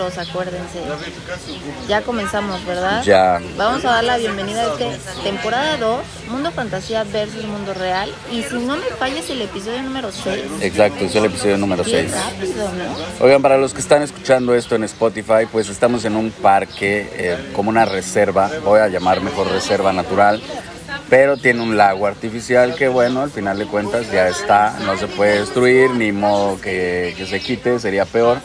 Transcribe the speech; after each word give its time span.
nosotros, 0.00 0.28
acuérdense. 0.28 0.80
Ya 1.88 2.02
comenzamos, 2.02 2.64
¿verdad? 2.64 3.02
Ya. 3.02 3.40
Vamos 3.56 3.84
a 3.84 3.90
dar 3.90 4.04
la 4.04 4.16
bienvenida 4.16 4.62
a 4.62 4.72
este 4.72 4.98
temporada 5.22 5.76
2, 5.76 6.00
Mundo 6.28 6.50
Fantasía 6.52 7.04
versus 7.04 7.44
Mundo 7.44 7.74
Real. 7.74 8.10
Y 8.30 8.42
si 8.42 8.54
no 8.54 8.76
me 8.76 8.86
falles 8.98 9.28
el 9.30 9.42
episodio 9.42 9.82
número 9.82 10.10
6. 10.10 10.44
Exacto, 10.62 11.04
es 11.04 11.14
el 11.14 11.24
episodio 11.26 11.58
número 11.58 11.84
Qué 11.84 12.08
6. 12.08 12.12
rápido, 12.12 12.68
¿no? 12.72 13.24
Oigan, 13.24 13.42
para 13.42 13.58
los 13.58 13.74
que 13.74 13.80
están 13.80 14.02
escuchando 14.02 14.54
esto 14.54 14.74
en 14.74 14.84
Spotify, 14.84 15.46
pues 15.50 15.68
estamos 15.68 16.04
en 16.04 16.16
un 16.16 16.30
parque, 16.30 17.08
eh, 17.12 17.50
como 17.54 17.70
una 17.70 17.84
reserva, 17.84 18.50
voy 18.64 18.80
a 18.80 18.88
llamar 18.88 19.20
mejor 19.20 19.50
reserva 19.50 19.92
natural, 19.92 20.40
pero 21.10 21.36
tiene 21.36 21.60
un 21.62 21.76
lago 21.76 22.06
artificial 22.06 22.76
que 22.76 22.86
bueno, 22.88 23.22
al 23.22 23.30
final 23.30 23.58
de 23.58 23.66
cuentas 23.66 24.10
ya 24.12 24.28
está, 24.28 24.78
no 24.86 24.96
se 24.96 25.08
puede 25.08 25.40
destruir, 25.40 25.90
ni 25.90 26.12
modo 26.12 26.60
que, 26.60 27.14
que 27.16 27.26
se 27.26 27.40
quite, 27.40 27.80
sería 27.80 28.04
peor. 28.04 28.38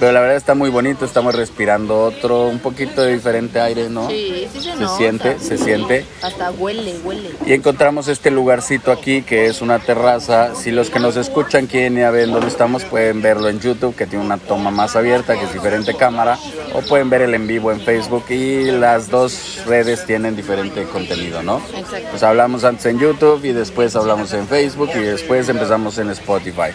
Pero 0.00 0.12
la 0.12 0.20
verdad 0.20 0.36
está 0.36 0.54
muy 0.54 0.70
bonito, 0.70 1.04
estamos 1.04 1.34
respirando 1.34 2.02
otro, 2.04 2.48
un 2.48 2.58
poquito 2.58 3.02
de 3.02 3.14
diferente 3.14 3.60
aire, 3.60 3.88
¿no? 3.90 4.08
Sí, 4.08 4.48
sí 4.52 4.60
se, 4.60 4.72
Se 4.72 4.76
nota. 4.76 4.96
siente, 4.96 5.38
se 5.38 5.58
siente. 5.58 6.04
Hasta 6.22 6.50
huele, 6.50 6.96
huele. 7.04 7.30
Y 7.44 7.52
encontramos 7.52 8.08
este 8.08 8.30
lugarcito 8.30 8.92
aquí 8.92 9.22
que 9.22 9.46
es 9.46 9.60
una 9.60 9.78
terraza. 9.78 10.54
Si 10.54 10.70
los 10.70 10.88
que 10.90 10.98
nos 10.98 11.16
escuchan 11.16 11.66
quieren 11.66 11.98
ir 11.98 12.04
a 12.04 12.10
ver 12.10 12.28
dónde 12.28 12.48
estamos, 12.48 12.84
pueden 12.84 13.20
verlo 13.20 13.48
en 13.48 13.60
YouTube, 13.60 13.94
que 13.94 14.06
tiene 14.06 14.24
una 14.24 14.38
toma 14.38 14.70
más 14.70 14.96
abierta, 14.96 15.38
que 15.38 15.44
es 15.44 15.52
diferente 15.52 15.94
cámara, 15.94 16.38
o 16.74 16.80
pueden 16.80 17.10
ver 17.10 17.22
el 17.22 17.34
en 17.34 17.46
vivo 17.46 17.72
en 17.72 17.80
Facebook 17.80 18.24
y 18.30 18.70
las 18.70 19.10
dos 19.10 19.60
redes 19.66 20.04
tienen 20.06 20.34
diferente 20.34 20.84
contenido, 20.84 21.42
¿no? 21.42 21.60
Exacto. 21.76 22.05
Pues 22.10 22.22
hablamos 22.22 22.64
antes 22.64 22.86
en 22.86 22.98
YouTube 22.98 23.44
y 23.44 23.52
después 23.52 23.94
hablamos 23.96 24.32
en 24.32 24.46
Facebook 24.46 24.90
y 24.94 25.00
después 25.00 25.48
empezamos 25.48 25.98
en 25.98 26.10
Spotify. 26.10 26.70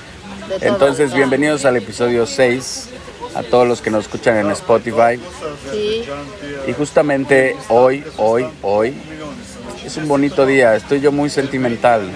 Entonces, 0.61 1.13
bienvenidos 1.13 1.65
al 1.65 1.77
episodio 1.77 2.25
6 2.25 2.89
a 3.35 3.43
todos 3.43 3.67
los 3.67 3.81
que 3.81 3.89
nos 3.89 4.05
escuchan 4.05 4.37
en 4.37 4.51
Spotify. 4.51 5.19
Sí, 5.71 6.03
Y 6.67 6.73
justamente 6.73 7.55
hoy, 7.69 8.03
hoy, 8.17 8.47
hoy 8.61 8.93
es 9.85 9.97
un 9.97 10.07
bonito 10.07 10.45
día. 10.45 10.75
Estoy 10.75 11.01
yo 11.01 11.11
muy 11.11 11.29
sentimental. 11.29 12.09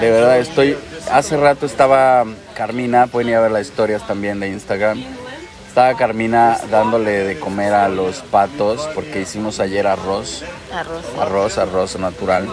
De 0.00 0.10
verdad, 0.10 0.38
estoy. 0.38 0.76
Hace 1.10 1.36
rato 1.36 1.66
estaba 1.66 2.24
Carmina, 2.54 3.06
pueden 3.06 3.30
ir 3.30 3.36
a 3.36 3.40
ver 3.40 3.50
las 3.50 3.66
historias 3.68 4.06
también 4.06 4.40
de 4.40 4.48
Instagram. 4.48 5.02
Estaba 5.76 5.94
Carmina 5.94 6.58
dándole 6.70 7.24
de 7.24 7.38
comer 7.38 7.74
a 7.74 7.90
los 7.90 8.20
patos 8.22 8.88
porque 8.94 9.20
hicimos 9.20 9.60
ayer 9.60 9.86
arroz, 9.86 10.42
arroz. 10.72 11.04
arroz, 11.20 11.58
arroz 11.58 11.98
natural. 11.98 12.48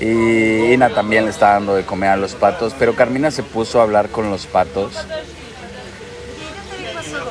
Y 0.00 0.72
Ina 0.72 0.88
también 0.94 1.26
le 1.26 1.30
está 1.30 1.48
dando 1.52 1.74
de 1.74 1.84
comer 1.84 2.08
a 2.08 2.16
los 2.16 2.32
patos, 2.34 2.74
pero 2.78 2.96
Carmina 2.96 3.30
se 3.30 3.42
puso 3.42 3.80
a 3.80 3.82
hablar 3.82 4.08
con 4.08 4.30
los 4.30 4.46
patos. 4.46 4.94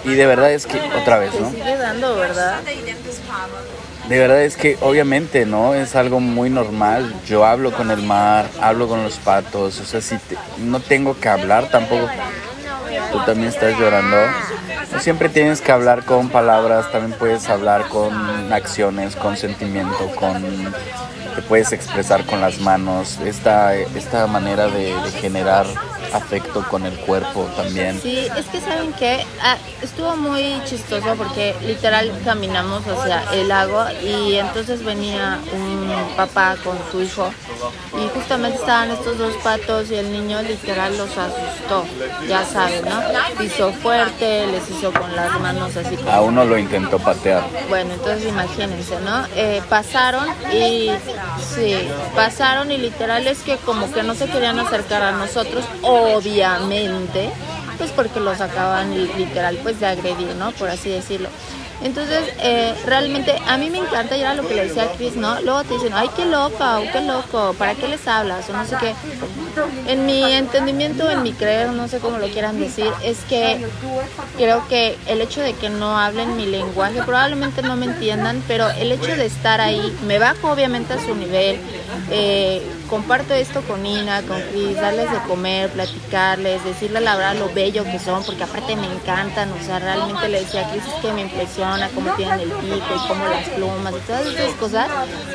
Y 0.03 0.13
de 0.13 0.25
verdad 0.27 0.51
es 0.51 0.67
que, 0.67 0.79
otra 0.95 1.17
vez, 1.17 1.33
¿no? 1.33 1.49
sigue 1.49 1.77
dando, 1.77 2.17
¿verdad? 2.17 2.59
De 4.07 4.19
verdad 4.19 4.43
es 4.43 4.55
que 4.55 4.77
obviamente, 4.81 5.47
¿no? 5.47 5.73
Es 5.73 5.95
algo 5.95 6.19
muy 6.19 6.51
normal. 6.51 7.11
Yo 7.25 7.43
hablo 7.43 7.71
con 7.71 7.89
el 7.89 8.03
mar, 8.03 8.45
hablo 8.61 8.87
con 8.87 9.01
los 9.03 9.15
patos, 9.15 9.79
o 9.79 9.83
sea, 9.83 9.99
si 9.99 10.17
te- 10.17 10.37
no 10.59 10.79
tengo 10.79 11.19
que 11.19 11.27
hablar 11.27 11.71
tampoco. 11.71 12.07
Tú 13.11 13.19
también 13.25 13.49
estás 13.49 13.77
llorando. 13.79 14.17
Siempre 14.99 15.29
tienes 15.29 15.61
que 15.61 15.71
hablar 15.71 16.05
con 16.05 16.29
palabras, 16.29 16.91
también 16.91 17.17
puedes 17.17 17.49
hablar 17.49 17.87
con 17.89 18.53
acciones, 18.53 19.15
con 19.15 19.37
sentimiento, 19.37 20.07
con 20.15 20.43
te 21.35 21.41
puedes 21.41 21.71
expresar 21.71 22.25
con 22.25 22.41
las 22.41 22.59
manos. 22.59 23.19
Esta, 23.25 23.75
esta 23.75 24.27
manera 24.27 24.67
de 24.67 24.93
generar 25.19 25.65
afecto 26.13 26.63
con 26.69 26.85
el 26.85 26.95
cuerpo 26.99 27.49
también. 27.55 27.99
Sí, 28.01 28.27
es 28.37 28.45
que 28.47 28.59
saben 28.61 28.93
que 28.93 29.25
estuvo 29.81 30.15
muy 30.15 30.61
chistoso 30.65 31.15
porque 31.15 31.55
literal 31.65 32.11
caminamos 32.23 32.83
hacia 32.87 33.23
el 33.33 33.47
lago 33.47 33.85
y 34.03 34.35
entonces 34.35 34.83
venía 34.83 35.39
un 35.53 36.15
papá 36.15 36.55
con 36.63 36.77
su 36.91 37.01
hijo 37.01 37.31
y 37.93 38.07
justamente 38.17 38.57
estaban 38.57 38.91
estos 38.91 39.17
dos 39.17 39.33
patos 39.43 39.91
y 39.91 39.95
el 39.95 40.11
niño 40.11 40.41
literal 40.41 40.97
los 40.97 41.09
asustó, 41.17 41.85
ya 42.27 42.45
saben, 42.45 42.85
¿no? 42.85 43.01
Pisó 43.37 43.71
fuerte, 43.73 44.47
les 44.47 44.69
hizo 44.69 44.91
con 44.91 45.15
las 45.15 45.39
manos 45.39 45.75
así 45.77 45.95
como... 45.95 46.11
A 46.11 46.21
uno 46.21 46.45
lo 46.45 46.57
intentó 46.57 46.99
patear. 46.99 47.43
Bueno, 47.69 47.93
entonces 47.93 48.27
imagínense, 48.27 48.99
¿no? 49.01 49.25
Eh, 49.35 49.61
pasaron 49.69 50.25
y 50.51 50.91
sí, 51.55 51.75
pasaron 52.15 52.71
y 52.71 52.77
literal 52.77 53.27
es 53.27 53.39
que 53.39 53.57
como 53.57 53.91
que 53.91 54.03
no 54.03 54.15
se 54.15 54.27
querían 54.27 54.59
acercar 54.59 55.01
a 55.03 55.11
nosotros, 55.11 55.65
obviamente, 56.01 57.29
pues 57.77 57.91
porque 57.91 58.19
los 58.19 58.41
acaban 58.41 58.93
li- 58.95 59.11
literal 59.17 59.57
pues 59.63 59.79
de 59.79 59.87
agredir, 59.87 60.35
¿no? 60.35 60.51
Por 60.51 60.69
así 60.69 60.89
decirlo. 60.89 61.29
Entonces, 61.83 62.19
eh, 62.43 62.75
realmente 62.85 63.35
a 63.47 63.57
mí 63.57 63.71
me 63.71 63.79
encanta, 63.79 64.15
y 64.15 64.21
era 64.21 64.35
lo 64.35 64.47
que 64.47 64.53
le 64.53 64.65
decía 64.67 64.83
a 64.83 64.91
Chris, 64.91 65.15
¿no? 65.15 65.41
Luego 65.41 65.63
te 65.63 65.73
dicen, 65.73 65.93
ay, 65.95 66.11
qué 66.15 66.25
loca, 66.25 66.79
o 66.79 66.83
qué 66.91 67.01
loco, 67.01 67.55
¿para 67.57 67.73
qué 67.73 67.87
les 67.87 68.07
hablas? 68.07 68.47
O 68.51 68.53
no 68.53 68.63
sé 68.67 68.75
qué. 68.79 68.93
En 69.87 70.05
mi 70.05 70.21
entendimiento, 70.31 71.09
en 71.09 71.23
mi 71.23 71.33
creer, 71.33 71.69
no 71.71 71.87
sé 71.87 71.97
cómo 71.97 72.19
lo 72.19 72.27
quieran 72.27 72.59
decir, 72.59 72.85
es 73.03 73.17
que 73.27 73.65
creo 74.37 74.67
que 74.67 74.95
el 75.07 75.21
hecho 75.21 75.41
de 75.41 75.53
que 75.53 75.69
no 75.71 75.97
hablen 75.97 76.37
mi 76.37 76.45
lenguaje, 76.45 77.01
probablemente 77.03 77.63
no 77.63 77.75
me 77.75 77.87
entiendan, 77.87 78.43
pero 78.47 78.69
el 78.69 78.91
hecho 78.91 79.15
de 79.15 79.25
estar 79.25 79.59
ahí, 79.59 79.81
me 80.05 80.19
bajo 80.19 80.51
obviamente 80.51 80.93
a 80.93 80.99
su 81.03 81.15
nivel, 81.15 81.57
eh, 82.11 82.61
comparto 82.91 83.33
esto 83.33 83.61
con 83.61 83.85
Ina, 83.85 84.21
con 84.23 84.41
Chris, 84.51 84.75
darles 84.75 85.09
de 85.09 85.17
comer, 85.19 85.69
platicarles, 85.69 86.63
decirles 86.65 87.01
la 87.01 87.15
verdad 87.15 87.35
lo 87.35 87.49
bello 87.53 87.85
que 87.85 87.97
son, 87.97 88.21
porque 88.25 88.43
aparte 88.43 88.75
me 88.75 88.85
encantan, 88.85 89.49
o 89.53 89.65
sea, 89.65 89.79
realmente 89.79 90.27
le 90.27 90.41
decía 90.41 90.67
a 90.67 90.71
Chris 90.71 90.83
es 90.85 90.93
que 90.95 91.13
me 91.13 91.21
impresiona 91.21 91.87
cómo 91.95 92.13
tienen 92.15 92.41
el 92.41 92.51
pico 92.51 92.93
y 92.93 93.07
cómo 93.07 93.25
las 93.25 93.47
plumas 93.47 93.93
y 93.95 93.99
todas 93.99 94.25
estas 94.25 94.53
cosas, 94.55 94.89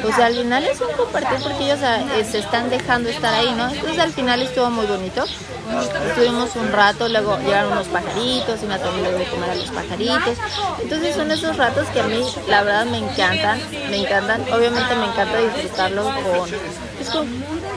o 0.05 0.13
sea, 0.15 0.27
al 0.27 0.35
final 0.35 0.65
es 0.65 0.79
un 0.83 0.93
compartir 0.99 1.39
porque 1.43 1.65
ellos 1.65 1.81
ah, 1.83 1.99
se 2.31 2.41
están 2.41 2.69
dejando 2.69 3.09
estar 3.09 3.33
ahí, 3.33 3.51
¿no? 3.57 3.71
Entonces 3.71 3.99
al 4.01 4.13
final 4.13 4.43
estuvo 4.43 4.69
muy 4.71 4.87
bonito. 4.87 5.25
Estuvimos 6.09 6.55
un 6.55 6.71
rato, 6.71 7.09
luego 7.09 7.39
llegaron 7.39 7.73
unos 7.73 7.89
pajaritos, 7.89 8.63
y 8.63 8.67
también 8.67 9.03
les 9.03 9.19
de 9.19 9.25
comer 9.25 9.51
a 9.51 9.55
los 9.57 9.71
pajaritos. 9.71 10.39
Entonces 10.81 11.17
son 11.17 11.31
esos 11.31 11.57
ratos 11.57 11.89
que 11.89 12.01
a 12.01 12.05
mí 12.05 12.23
la 12.49 12.63
verdad 12.63 12.87
me 12.87 12.99
encantan, 12.99 13.61
me 13.91 13.97
encantan. 13.97 14.43
Obviamente 14.53 14.95
me 14.95 15.07
encanta 15.07 15.39
disfrutarlo 15.39 16.05
con, 16.05 16.51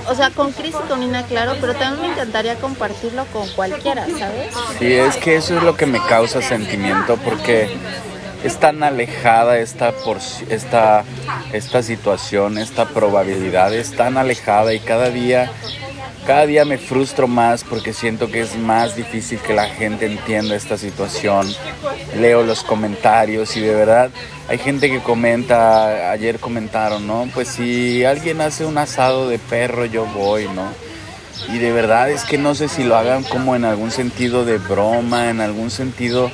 o 0.07 0.15
sea, 0.15 0.29
con 0.31 0.51
Chris 0.51 0.75
y 0.83 0.87
con 0.87 1.03
Ina, 1.03 1.23
claro, 1.23 1.55
pero 1.61 1.73
también 1.75 2.01
me 2.01 2.13
encantaría 2.13 2.55
compartirlo 2.55 3.25
con 3.33 3.47
cualquiera, 3.49 4.05
¿sabes? 4.17 4.53
Sí, 4.79 4.93
es 4.93 5.15
que 5.17 5.35
eso 5.35 5.57
es 5.57 5.63
lo 5.63 5.75
que 5.75 5.85
me 5.85 5.99
causa 6.07 6.41
sentimiento 6.41 7.17
porque 7.17 7.69
es 8.43 8.57
tan 8.57 8.83
alejada 8.83 9.57
esta, 9.59 9.93
porci- 9.93 10.45
esta, 10.49 11.03
esta 11.51 11.83
situación, 11.83 12.57
esta 12.57 12.85
probabilidad, 12.85 13.73
es 13.73 13.95
tan 13.95 14.17
alejada 14.17 14.73
y 14.73 14.79
cada 14.79 15.09
día, 15.09 15.51
cada 16.29 16.45
día 16.45 16.63
me 16.63 16.77
frustro 16.77 17.27
más 17.27 17.63
porque 17.63 17.91
siento 17.91 18.29
que 18.29 18.41
es 18.41 18.55
más 18.55 18.95
difícil 18.95 19.39
que 19.39 19.55
la 19.55 19.65
gente 19.65 20.05
entienda 20.05 20.55
esta 20.55 20.77
situación. 20.77 21.51
Leo 22.19 22.43
los 22.43 22.61
comentarios 22.61 23.57
y 23.57 23.61
de 23.61 23.73
verdad 23.73 24.11
hay 24.47 24.59
gente 24.59 24.91
que 24.91 24.99
comenta, 24.99 26.11
ayer 26.11 26.39
comentaron, 26.39 27.07
¿no? 27.07 27.27
Pues 27.33 27.47
si 27.47 28.05
alguien 28.05 28.41
hace 28.41 28.63
un 28.63 28.77
asado 28.77 29.27
de 29.27 29.39
perro, 29.39 29.85
yo 29.85 30.05
voy, 30.05 30.47
¿no? 30.53 30.67
Y 31.51 31.57
de 31.57 31.71
verdad 31.71 32.11
es 32.11 32.25
que 32.25 32.37
no 32.37 32.53
sé 32.53 32.67
si 32.67 32.83
lo 32.83 32.95
hagan 32.95 33.23
como 33.23 33.55
en 33.55 33.65
algún 33.65 33.89
sentido 33.89 34.45
de 34.45 34.59
broma, 34.59 35.31
en 35.31 35.41
algún 35.41 35.71
sentido 35.71 36.29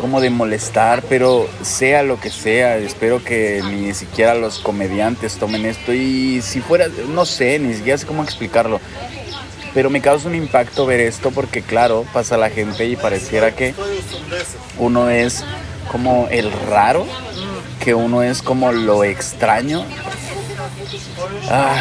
como 0.00 0.20
de 0.20 0.30
molestar, 0.30 1.02
pero 1.08 1.48
sea 1.62 2.02
lo 2.02 2.20
que 2.20 2.30
sea, 2.30 2.76
espero 2.78 3.22
que 3.22 3.62
ni 3.70 3.94
siquiera 3.94 4.34
los 4.34 4.58
comediantes 4.58 5.36
tomen 5.36 5.64
esto 5.66 5.92
y 5.92 6.42
si 6.42 6.60
fuera, 6.60 6.86
no 7.08 7.24
sé, 7.24 7.58
ni 7.58 7.74
siquiera 7.74 7.98
sé 7.98 8.06
cómo 8.06 8.22
explicarlo. 8.22 8.80
Pero 9.72 9.90
me 9.90 10.00
causa 10.00 10.28
un 10.28 10.34
impacto 10.36 10.86
ver 10.86 11.00
esto 11.00 11.30
porque 11.30 11.62
claro, 11.62 12.04
pasa 12.12 12.36
la 12.36 12.50
gente 12.50 12.86
y 12.86 12.96
pareciera 12.96 13.54
que 13.54 13.74
uno 14.78 15.10
es 15.10 15.44
como 15.90 16.28
el 16.30 16.50
raro, 16.68 17.06
que 17.82 17.94
uno 17.94 18.22
es 18.22 18.40
como 18.42 18.72
lo 18.72 19.04
extraño. 19.04 19.84
Ah, 21.50 21.76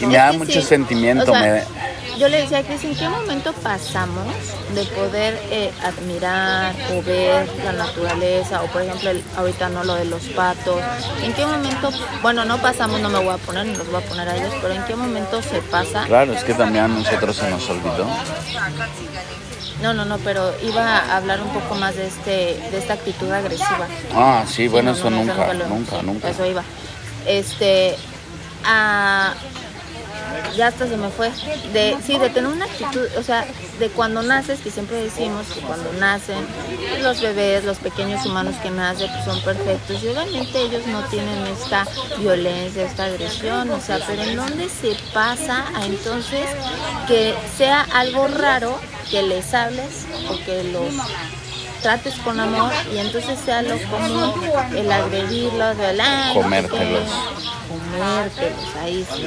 y 0.00 0.06
me 0.06 0.16
da 0.16 0.32
mucho 0.32 0.60
sentimiento. 0.62 1.32
O 1.32 1.34
sea, 1.34 1.40
me- 1.42 1.62
Yo 2.18 2.28
le 2.28 2.42
decía 2.42 2.58
a 2.58 2.62
Chris, 2.62 2.84
¿en 2.84 2.94
qué 2.94 3.08
momento 3.08 3.52
pasamos 3.54 4.26
de 4.74 4.84
poder 4.84 5.40
eh, 5.50 5.72
admirar 5.82 6.74
o 6.92 7.02
ver 7.02 7.48
la 7.64 7.72
naturaleza? 7.72 8.62
O 8.62 8.66
por 8.66 8.82
ejemplo, 8.82 9.10
el- 9.10 9.24
ahorita 9.36 9.68
no 9.70 9.82
lo 9.82 9.94
de 9.94 10.04
los 10.04 10.22
patos. 10.28 10.80
¿En 11.22 11.32
qué 11.32 11.44
momento, 11.46 11.90
bueno, 12.22 12.44
no 12.44 12.58
pasamos, 12.58 13.00
no 13.00 13.08
me 13.08 13.18
voy 13.18 13.34
a 13.34 13.38
poner, 13.38 13.66
ni 13.66 13.74
los 13.76 13.90
voy 13.90 14.02
a 14.02 14.06
poner 14.06 14.28
a 14.28 14.36
ellos, 14.36 14.52
pero 14.60 14.74
¿en 14.74 14.84
qué 14.84 14.94
momento 14.94 15.42
se 15.42 15.60
pasa? 15.62 16.04
Claro, 16.06 16.32
es 16.34 16.44
que 16.44 16.54
también 16.54 16.84
a 16.84 16.88
nosotros 16.88 17.36
se 17.36 17.48
nos 17.50 17.68
olvidó. 17.70 18.06
No, 19.80 19.92
no, 19.94 20.04
no, 20.04 20.18
pero 20.18 20.54
iba 20.62 20.98
a 20.98 21.16
hablar 21.16 21.40
un 21.42 21.48
poco 21.48 21.74
más 21.74 21.96
de 21.96 22.06
este 22.06 22.30
de 22.70 22.78
esta 22.78 22.92
actitud 22.92 23.30
agresiva. 23.32 23.88
Ah, 24.14 24.44
sí, 24.46 24.68
bueno, 24.68 24.92
no, 24.92 24.96
eso 24.96 25.10
no, 25.10 25.16
nunca, 25.24 25.52
nunca, 25.54 26.02
nunca. 26.02 26.28
Eso 26.28 26.46
iba. 26.46 26.62
Este, 27.26 27.96
a 28.64 29.32
ya 30.56 30.68
hasta 30.68 30.86
se 30.86 30.96
me 30.96 31.08
fue. 31.10 31.30
De, 31.72 31.96
sí, 32.04 32.18
de 32.18 32.30
tener 32.30 32.50
una 32.50 32.64
actitud, 32.64 33.06
o 33.18 33.22
sea, 33.22 33.46
de 33.78 33.88
cuando 33.90 34.22
naces, 34.22 34.60
que 34.60 34.70
siempre 34.70 35.02
decimos 35.02 35.46
que 35.48 35.60
cuando 35.60 35.92
nacen, 35.94 36.38
los 37.02 37.20
bebés, 37.20 37.64
los 37.64 37.78
pequeños 37.78 38.24
humanos 38.26 38.56
que 38.62 38.70
nacen, 38.70 39.10
pues 39.10 39.24
son 39.24 39.40
perfectos. 39.42 40.02
Y 40.02 40.08
obviamente 40.08 40.60
ellos 40.60 40.86
no 40.86 41.02
tienen 41.04 41.46
esta 41.46 41.86
violencia, 42.18 42.84
esta 42.84 43.04
agresión, 43.04 43.70
o 43.70 43.80
sea, 43.80 43.98
pero 44.06 44.22
en 44.22 44.36
dónde 44.36 44.68
se 44.68 44.96
pasa 45.12 45.64
a 45.74 45.86
entonces 45.86 46.46
que 47.06 47.34
sea 47.56 47.86
algo 47.92 48.28
raro 48.28 48.78
que 49.10 49.22
les 49.22 49.52
hables 49.54 50.06
o 50.28 50.38
que 50.44 50.64
los 50.64 50.94
trates 51.82 52.14
con 52.20 52.38
amor 52.38 52.72
y 52.94 52.98
entonces 52.98 53.38
sea 53.44 53.60
lo 53.62 53.76
común 53.90 54.32
el 54.76 54.90
agredirlos, 54.90 55.78
el 55.78 56.00
ah, 56.00 56.30
comértelos. 56.32 57.10
Comértelos, 57.72 58.76
ahí 58.80 59.06
sí. 59.14 59.26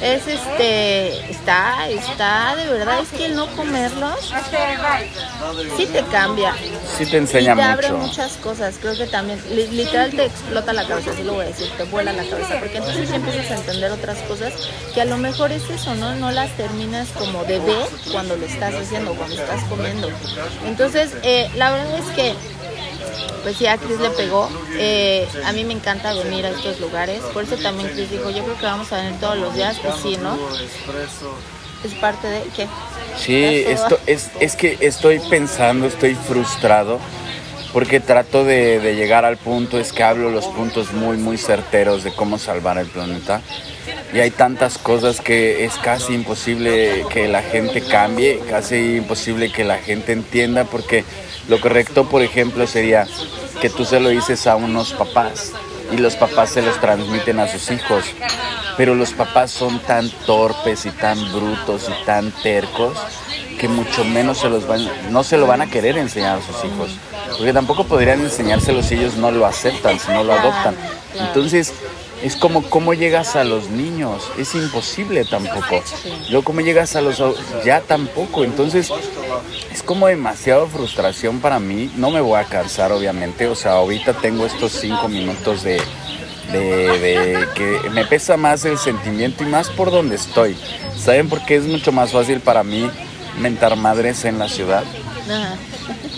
Es 0.00 0.26
este, 0.28 1.30
está, 1.30 1.88
está, 1.88 2.54
de 2.56 2.66
verdad, 2.66 3.00
es 3.00 3.08
que 3.08 3.26
el 3.26 3.34
no 3.36 3.46
comerlos 3.56 4.32
sí 5.76 5.86
te 5.86 6.02
cambia. 6.04 6.54
Sí 6.96 7.06
te 7.06 7.16
enseña 7.16 7.52
y 7.54 7.56
te 7.56 7.62
mucho. 7.62 7.68
abre 7.72 7.92
muchas 7.92 8.32
cosas, 8.38 8.76
creo 8.80 8.96
que 8.96 9.06
también, 9.06 9.40
li- 9.50 9.66
literal 9.68 10.10
te 10.10 10.24
explota 10.26 10.72
la 10.72 10.86
cabeza, 10.86 11.10
así 11.12 11.22
lo 11.22 11.34
voy 11.34 11.44
a 11.44 11.48
decir, 11.48 11.68
te 11.76 11.84
vuela 11.84 12.12
la 12.12 12.24
cabeza, 12.24 12.56
porque 12.60 12.78
entonces 12.78 13.08
ya 13.08 13.16
empiezas 13.16 13.50
a 13.50 13.54
entender 13.56 13.90
otras 13.90 14.18
cosas 14.22 14.52
que 14.94 15.00
a 15.00 15.04
lo 15.04 15.16
mejor 15.16 15.52
es 15.52 15.68
eso, 15.70 15.94
¿no? 15.96 16.14
No 16.16 16.30
las 16.30 16.50
terminas 16.56 17.08
como 17.18 17.44
de 17.44 17.58
ver 17.60 17.86
cuando 18.12 18.36
lo 18.36 18.46
estás 18.46 18.74
haciendo, 18.74 19.14
cuando 19.14 19.34
estás 19.36 19.62
comiendo. 19.64 20.08
Entonces, 20.66 21.10
eh, 21.22 21.50
la 21.56 21.70
verdad 21.72 21.98
es 21.98 22.06
que 22.14 22.34
pues 23.42 23.56
sí, 23.56 23.66
a 23.66 23.76
Chris 23.76 23.98
le 24.00 24.10
pegó. 24.10 24.48
Eh, 24.72 25.26
a 25.44 25.52
mí 25.52 25.64
me 25.64 25.74
encanta 25.74 26.12
venir 26.14 26.46
a 26.46 26.50
estos 26.50 26.80
lugares. 26.80 27.20
Por 27.32 27.44
eso 27.44 27.56
también 27.56 27.90
Chris 27.90 28.10
dijo, 28.10 28.30
yo 28.30 28.44
creo 28.44 28.58
que 28.58 28.66
vamos 28.66 28.92
a 28.92 28.96
venir 28.96 29.18
todos 29.20 29.36
los 29.36 29.54
días. 29.54 29.78
Pues 29.82 29.94
sí, 30.02 30.16
¿no? 30.16 30.38
Es 31.84 31.94
parte 31.94 32.26
de... 32.26 32.42
¿Qué? 32.56 32.66
Sí, 33.16 33.44
¿Estás 33.44 33.92
esto, 33.92 34.00
es, 34.06 34.30
es 34.40 34.56
que 34.56 34.78
estoy 34.80 35.20
pensando, 35.20 35.86
estoy 35.86 36.14
frustrado 36.14 36.98
porque 37.72 38.00
trato 38.00 38.44
de, 38.44 38.80
de 38.80 38.96
llegar 38.96 39.24
al 39.24 39.36
punto, 39.36 39.78
es 39.78 39.92
que 39.92 40.02
hablo 40.02 40.30
los 40.30 40.46
puntos 40.46 40.92
muy, 40.92 41.16
muy 41.16 41.36
certeros 41.36 42.02
de 42.02 42.12
cómo 42.12 42.38
salvar 42.38 42.78
el 42.78 42.86
planeta. 42.86 43.42
Y 44.12 44.20
hay 44.20 44.30
tantas 44.30 44.78
cosas 44.78 45.20
que 45.20 45.64
es 45.64 45.74
casi 45.74 46.14
imposible 46.14 47.04
que 47.10 47.28
la 47.28 47.42
gente 47.42 47.82
cambie, 47.82 48.40
casi 48.48 48.96
imposible 48.96 49.52
que 49.52 49.64
la 49.64 49.78
gente 49.78 50.12
entienda, 50.12 50.64
porque 50.64 51.04
lo 51.48 51.60
correcto, 51.60 52.08
por 52.08 52.22
ejemplo, 52.22 52.66
sería 52.66 53.06
que 53.60 53.70
tú 53.70 53.84
se 53.84 54.00
lo 54.00 54.10
dices 54.10 54.46
a 54.46 54.56
unos 54.56 54.92
papás 54.92 55.52
y 55.90 55.96
los 55.96 56.14
papás 56.14 56.50
se 56.50 56.62
los 56.62 56.78
transmiten 56.80 57.40
a 57.40 57.48
sus 57.48 57.70
hijos. 57.70 58.04
Pero 58.76 58.94
los 58.94 59.12
papás 59.12 59.50
son 59.50 59.80
tan 59.80 60.08
torpes 60.26 60.86
y 60.86 60.90
tan 60.90 61.18
brutos 61.32 61.88
y 61.88 62.04
tan 62.04 62.30
tercos 62.42 62.96
que 63.58 63.66
mucho 63.66 64.04
menos 64.04 64.38
se 64.38 64.48
los 64.48 64.66
van, 64.68 64.88
no 65.10 65.24
se 65.24 65.36
lo 65.36 65.46
van 65.46 65.62
a 65.62 65.66
querer 65.66 65.98
enseñar 65.98 66.38
a 66.38 66.42
sus 66.42 66.64
hijos. 66.64 66.90
Porque 67.36 67.52
tampoco 67.52 67.84
podrían 67.84 68.20
enseñárselo 68.20 68.82
si 68.82 68.94
ellos 68.94 69.16
no 69.16 69.30
lo 69.30 69.46
aceptan, 69.46 69.98
si 69.98 70.12
no 70.12 70.22
lo 70.22 70.34
adoptan. 70.34 70.76
Entonces, 71.18 71.72
es 72.22 72.36
como 72.36 72.62
cómo 72.62 72.94
llegas 72.94 73.36
a 73.36 73.44
los 73.44 73.70
niños, 73.70 74.30
es 74.38 74.54
imposible 74.54 75.24
tampoco. 75.24 75.82
Luego 76.28 76.44
cómo 76.44 76.60
llegas 76.60 76.96
a 76.96 77.00
los 77.00 77.22
ya 77.64 77.80
tampoco. 77.80 78.44
Entonces, 78.44 78.90
es 79.72 79.82
como 79.82 80.06
demasiada 80.06 80.66
frustración 80.66 81.40
para 81.40 81.58
mí. 81.58 81.90
No 81.96 82.10
me 82.10 82.20
voy 82.20 82.38
a 82.38 82.44
cansar, 82.44 82.92
obviamente. 82.92 83.46
O 83.46 83.54
sea, 83.54 83.72
ahorita 83.72 84.14
tengo 84.14 84.46
estos 84.46 84.72
cinco 84.72 85.08
minutos 85.08 85.62
de, 85.62 85.80
de, 86.52 86.98
de 86.98 87.48
que 87.54 87.90
me 87.90 88.04
pesa 88.04 88.36
más 88.36 88.64
el 88.64 88.78
sentimiento 88.78 89.44
y 89.44 89.46
más 89.46 89.70
por 89.70 89.90
donde 89.90 90.16
estoy. 90.16 90.56
¿Saben 90.96 91.28
por 91.28 91.44
qué 91.44 91.56
es 91.56 91.64
mucho 91.64 91.92
más 91.92 92.12
fácil 92.12 92.40
para 92.40 92.64
mí 92.64 92.90
mentar 93.38 93.76
madres 93.76 94.24
en 94.24 94.38
la 94.38 94.48
ciudad 94.48 94.82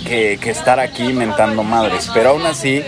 que, 0.07 0.39
que 0.41 0.51
estar 0.51 0.81
aquí 0.81 1.13
mentando 1.13 1.63
madres? 1.63 2.11
Pero 2.15 2.31
aún 2.31 2.47
así, 2.47 2.83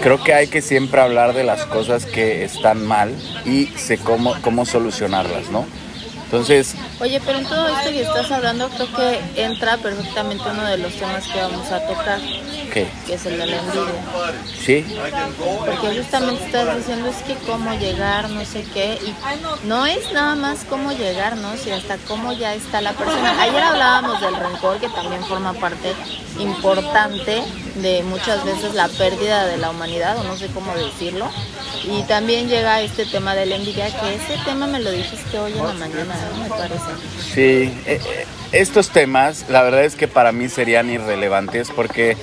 creo 0.00 0.22
que 0.22 0.34
hay 0.34 0.46
que 0.48 0.62
siempre 0.62 1.00
hablar 1.00 1.34
de 1.34 1.44
las 1.44 1.64
cosas 1.66 2.06
que 2.06 2.44
están 2.44 2.84
mal 2.86 3.14
y 3.44 3.66
sé 3.76 3.98
cómo, 3.98 4.34
cómo 4.42 4.66
solucionarlas, 4.66 5.50
¿no? 5.50 5.66
Entonces, 6.24 6.74
Oye, 7.00 7.20
pero 7.24 7.38
en 7.38 7.44
todo 7.44 7.68
esto 7.68 7.90
que 7.90 8.02
estás 8.02 8.30
hablando 8.30 8.68
creo 8.70 8.88
que 8.94 9.20
entra 9.42 9.76
perfectamente 9.78 10.44
uno 10.48 10.64
de 10.64 10.78
los 10.78 10.94
temas 10.94 11.26
que 11.26 11.40
vamos 11.40 11.70
a 11.72 11.84
tocar, 11.86 12.20
¿qué? 12.72 12.86
que 13.06 13.14
es 13.14 13.26
el 13.26 13.36
de 13.36 13.46
la 13.46 13.56
envidia. 13.56 14.34
¿Sí? 14.64 14.86
Porque 15.66 16.00
justamente 16.00 16.44
estás 16.44 16.76
diciendo 16.76 17.08
es 17.08 17.16
que 17.24 17.34
cómo 17.46 17.74
llegar, 17.74 18.30
no 18.30 18.44
sé 18.44 18.64
qué, 18.72 18.98
y 19.04 19.66
no 19.66 19.86
es 19.86 20.12
nada 20.12 20.36
más 20.36 20.64
cómo 20.68 20.92
llegar, 20.92 21.36
¿no? 21.36 21.56
Sino 21.56 21.76
hasta 21.76 21.98
cómo 21.98 22.32
ya 22.32 22.54
está 22.54 22.80
la 22.80 22.92
persona. 22.92 23.42
Ayer 23.42 23.62
hablábamos 23.62 24.20
del 24.20 24.36
rencor, 24.36 24.78
que 24.78 24.88
también 24.88 25.22
forma 25.24 25.52
parte 25.54 25.92
importante 26.38 27.42
de 27.76 28.02
muchas 28.04 28.44
veces 28.44 28.74
la 28.74 28.88
pérdida 28.88 29.46
de 29.46 29.56
la 29.56 29.70
humanidad, 29.70 30.16
o 30.18 30.24
no 30.24 30.36
sé 30.36 30.46
cómo 30.48 30.74
decirlo. 30.74 31.28
Y 31.82 32.02
también 32.04 32.48
llega 32.48 32.80
este 32.80 33.04
tema 33.04 33.34
de 33.34 33.46
la 33.46 33.56
envidia, 33.56 33.86
que 33.86 34.14
ese 34.14 34.42
tema 34.44 34.66
me 34.66 34.80
lo 34.80 34.90
dijiste 34.90 35.38
hoy 35.38 35.52
en 35.52 35.66
la 35.66 35.74
mañana. 35.74 36.13
Parece. 36.48 36.84
Sí, 37.20 37.74
eh, 37.86 38.00
eh, 38.04 38.26
estos 38.52 38.90
temas 38.90 39.46
la 39.48 39.62
verdad 39.62 39.84
es 39.84 39.96
que 39.96 40.08
para 40.08 40.32
mí 40.32 40.48
serían 40.48 40.88
irrelevantes 40.90 41.70
porque 41.74 42.16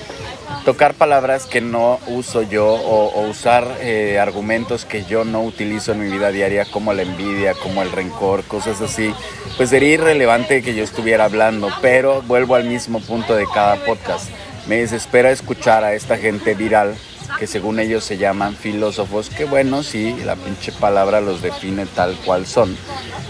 tocar 0.64 0.94
palabras 0.94 1.46
que 1.46 1.60
no 1.60 1.98
uso 2.06 2.42
yo 2.42 2.66
o, 2.66 3.08
o 3.08 3.28
usar 3.28 3.66
eh, 3.80 4.18
argumentos 4.18 4.84
que 4.84 5.04
yo 5.04 5.24
no 5.24 5.42
utilizo 5.42 5.92
en 5.92 6.00
mi 6.00 6.10
vida 6.10 6.30
diaria 6.30 6.64
como 6.64 6.92
la 6.92 7.02
envidia, 7.02 7.54
como 7.54 7.82
el 7.82 7.90
rencor, 7.90 8.44
cosas 8.44 8.80
así, 8.80 9.14
pues 9.56 9.70
sería 9.70 9.94
irrelevante 9.94 10.62
que 10.62 10.74
yo 10.74 10.84
estuviera 10.84 11.24
hablando, 11.24 11.68
pero 11.80 12.22
vuelvo 12.22 12.54
al 12.54 12.64
mismo 12.64 13.00
punto 13.00 13.34
de 13.34 13.46
cada 13.52 13.76
podcast. 13.84 14.28
Me 14.66 14.76
desespera 14.76 15.30
escuchar 15.30 15.82
a 15.82 15.94
esta 15.94 16.16
gente 16.16 16.54
viral 16.54 16.94
que 17.42 17.48
según 17.48 17.80
ellos 17.80 18.04
se 18.04 18.18
llaman 18.18 18.54
filósofos, 18.54 19.28
que 19.28 19.44
bueno, 19.44 19.82
sí, 19.82 20.14
la 20.24 20.36
pinche 20.36 20.70
palabra 20.70 21.20
los 21.20 21.42
define 21.42 21.86
tal 21.86 22.14
cual 22.24 22.46
son. 22.46 22.76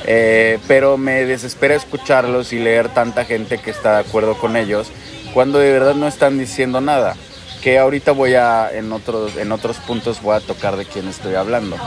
Eh, 0.04 0.58
pero 0.68 0.98
me 0.98 1.24
desespera 1.24 1.74
escucharlos 1.74 2.52
y 2.52 2.58
leer 2.58 2.90
tanta 2.90 3.24
gente 3.24 3.56
que 3.56 3.70
está 3.70 3.94
de 3.94 4.00
acuerdo 4.00 4.36
con 4.36 4.58
ellos 4.58 4.88
cuando 5.32 5.60
de 5.60 5.72
verdad 5.72 5.94
no 5.94 6.06
están 6.06 6.38
diciendo 6.38 6.82
nada. 6.82 7.16
Que 7.62 7.78
ahorita 7.78 8.12
voy 8.12 8.34
a, 8.34 8.70
en 8.70 8.92
otros, 8.92 9.38
en 9.38 9.50
otros 9.50 9.78
puntos 9.78 10.20
voy 10.20 10.36
a 10.36 10.40
tocar 10.40 10.76
de 10.76 10.84
quién 10.84 11.08
estoy 11.08 11.34
hablando. 11.34 11.78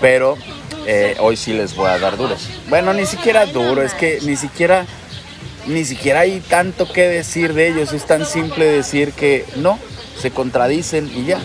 Pero 0.00 0.38
eh, 0.86 1.16
hoy 1.18 1.36
sí 1.36 1.54
les 1.54 1.74
voy 1.74 1.90
a 1.90 1.98
dar 1.98 2.16
duros. 2.16 2.50
Bueno, 2.68 2.94
ni 2.94 3.04
siquiera 3.04 3.46
duro, 3.46 3.82
es 3.82 3.94
que 3.94 4.20
ni 4.22 4.36
siquiera, 4.36 4.86
ni 5.66 5.84
siquiera 5.84 6.20
hay 6.20 6.38
tanto 6.38 6.92
que 6.92 7.08
decir 7.08 7.52
de 7.52 7.66
ellos. 7.66 7.92
Es 7.92 8.06
tan 8.06 8.24
simple 8.24 8.64
decir 8.64 9.10
que 9.10 9.44
no, 9.56 9.76
se 10.24 10.30
contradicen 10.30 11.10
y 11.14 11.26
ya. 11.26 11.38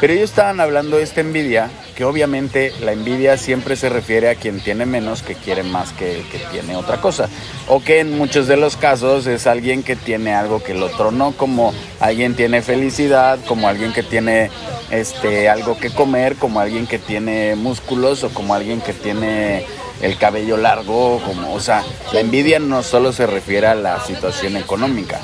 Pero 0.00 0.12
ellos 0.12 0.30
estaban 0.30 0.58
hablando 0.58 0.96
de 0.96 1.04
esta 1.04 1.20
envidia, 1.20 1.70
que 1.94 2.04
obviamente 2.04 2.72
la 2.80 2.90
envidia 2.90 3.38
siempre 3.38 3.76
se 3.76 3.88
refiere 3.88 4.28
a 4.28 4.34
quien 4.34 4.58
tiene 4.58 4.86
menos 4.86 5.22
que 5.22 5.36
quiere 5.36 5.62
más 5.62 5.92
que 5.92 6.16
el 6.16 6.28
que 6.28 6.38
tiene 6.50 6.74
otra 6.74 7.00
cosa. 7.00 7.28
O 7.68 7.80
que 7.80 8.00
en 8.00 8.18
muchos 8.18 8.48
de 8.48 8.56
los 8.56 8.76
casos 8.76 9.28
es 9.28 9.46
alguien 9.46 9.84
que 9.84 9.94
tiene 9.94 10.34
algo 10.34 10.60
que 10.64 10.72
el 10.72 10.82
otro 10.82 11.12
no, 11.12 11.30
como 11.30 11.72
alguien 12.00 12.34
tiene 12.34 12.60
felicidad, 12.60 13.38
como 13.46 13.68
alguien 13.68 13.92
que 13.92 14.02
tiene 14.02 14.50
este 14.90 15.48
algo 15.48 15.78
que 15.78 15.90
comer, 15.90 16.34
como 16.34 16.58
alguien 16.58 16.88
que 16.88 16.98
tiene 16.98 17.54
músculos 17.54 18.24
o 18.24 18.30
como 18.30 18.52
alguien 18.52 18.80
que 18.80 18.94
tiene 18.94 19.64
el 20.00 20.18
cabello 20.18 20.56
largo, 20.56 21.22
como, 21.24 21.54
o 21.54 21.60
sea, 21.60 21.84
la 22.12 22.18
envidia 22.18 22.58
no 22.58 22.82
solo 22.82 23.12
se 23.12 23.28
refiere 23.28 23.68
a 23.68 23.76
la 23.76 24.04
situación 24.04 24.56
económica, 24.56 25.20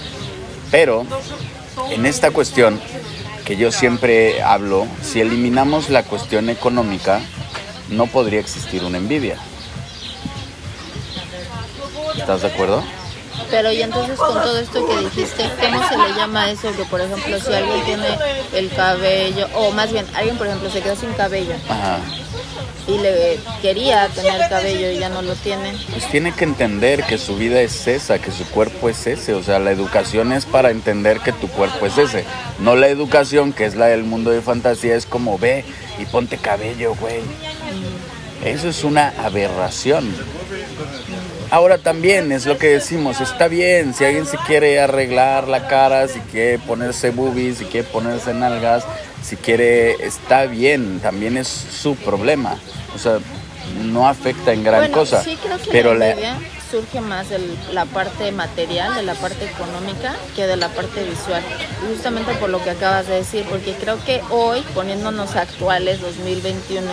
pero 0.70 1.04
en 1.90 2.06
esta 2.06 2.30
cuestión 2.30 2.80
que 3.44 3.56
yo 3.56 3.72
siempre 3.72 4.42
hablo, 4.42 4.86
si 5.02 5.20
eliminamos 5.20 5.88
la 5.88 6.02
cuestión 6.02 6.50
económica, 6.50 7.20
no 7.88 8.06
podría 8.06 8.40
existir 8.40 8.84
una 8.84 8.98
envidia. 8.98 9.38
¿Estás 12.16 12.42
de 12.42 12.48
acuerdo? 12.48 12.82
Pero 13.50 13.72
y 13.72 13.82
entonces 13.82 14.18
con 14.18 14.34
todo 14.34 14.58
esto 14.58 14.86
que 14.86 14.96
dijiste, 14.98 15.50
¿cómo 15.60 15.88
se 15.88 15.96
le 15.96 16.14
llama 16.14 16.50
eso? 16.50 16.70
Que 16.76 16.84
por 16.84 17.00
ejemplo 17.00 17.38
si 17.40 17.52
alguien 17.52 17.84
tiene 17.84 18.06
el 18.52 18.70
cabello, 18.70 19.46
o 19.54 19.70
más 19.72 19.92
bien 19.92 20.06
alguien 20.14 20.36
por 20.36 20.46
ejemplo 20.46 20.70
se 20.70 20.80
quedó 20.82 20.96
sin 20.96 21.12
cabello 21.14 21.54
Ajá. 21.68 21.98
y 22.86 22.98
le 22.98 23.38
quería 23.62 24.08
tener 24.08 24.48
cabello 24.48 24.90
y 24.90 24.98
ya 24.98 25.08
no 25.08 25.22
lo 25.22 25.34
tiene. 25.34 25.72
Pues 25.90 26.08
tiene 26.10 26.32
que 26.32 26.44
entender 26.44 27.04
que 27.04 27.18
su 27.18 27.36
vida 27.36 27.60
es 27.60 27.86
esa, 27.86 28.18
que 28.18 28.30
su 28.30 28.44
cuerpo 28.50 28.88
es 28.88 29.06
ese. 29.06 29.34
O 29.34 29.42
sea, 29.42 29.58
la 29.58 29.70
educación 29.70 30.32
es 30.32 30.44
para 30.44 30.70
entender 30.70 31.20
que 31.20 31.32
tu 31.32 31.48
cuerpo 31.48 31.86
es 31.86 31.96
ese. 31.96 32.24
No 32.58 32.76
la 32.76 32.88
educación, 32.88 33.52
que 33.52 33.64
es 33.64 33.76
la 33.76 33.86
del 33.86 34.04
mundo 34.04 34.30
de 34.30 34.42
fantasía, 34.42 34.94
es 34.94 35.06
como 35.06 35.38
ve 35.38 35.64
y 35.98 36.04
ponte 36.06 36.36
cabello, 36.36 36.94
güey. 36.96 37.20
Eso 38.44 38.68
es 38.68 38.84
una 38.84 39.12
aberración. 39.24 40.14
Ahora 41.50 41.78
también 41.78 42.30
es 42.30 42.44
lo 42.44 42.58
que 42.58 42.68
decimos, 42.68 43.22
está 43.22 43.48
bien, 43.48 43.94
si 43.94 44.04
alguien 44.04 44.26
se 44.26 44.36
quiere 44.46 44.78
arreglar 44.80 45.48
la 45.48 45.66
cara, 45.66 46.06
si 46.06 46.20
quiere 46.20 46.58
ponerse 46.58 47.10
boobies, 47.10 47.58
si 47.58 47.64
quiere 47.64 47.88
ponerse 47.88 48.34
nalgas, 48.34 48.84
si 49.22 49.36
quiere, 49.36 49.92
está 50.04 50.44
bien, 50.44 51.00
también 51.00 51.38
es 51.38 51.48
su 51.48 51.96
problema. 51.96 52.58
O 52.94 52.98
sea, 52.98 53.18
no 53.84 54.08
afecta 54.08 54.52
en 54.52 54.64
gran 54.64 54.80
Bueno, 54.80 54.98
cosa. 54.98 55.22
sí 55.22 55.36
creo 55.42 55.58
que 55.58 55.70
pero 55.70 55.94
la 55.94 56.10
envidia 56.10 56.38
surge 56.70 57.00
más 57.00 57.30
de 57.30 57.40
la 57.72 57.86
parte 57.86 58.30
material, 58.30 58.94
de 58.94 59.02
la 59.02 59.14
parte 59.14 59.46
económica, 59.46 60.14
que 60.36 60.46
de 60.46 60.56
la 60.56 60.68
parte 60.68 61.02
visual. 61.02 61.42
Justamente 61.88 62.34
por 62.34 62.50
lo 62.50 62.62
que 62.62 62.70
acabas 62.70 63.06
de 63.06 63.14
decir, 63.14 63.46
porque 63.48 63.72
creo 63.72 64.02
que 64.04 64.20
hoy, 64.28 64.60
poniéndonos 64.74 65.34
actuales, 65.36 66.00
2021, 66.02 66.84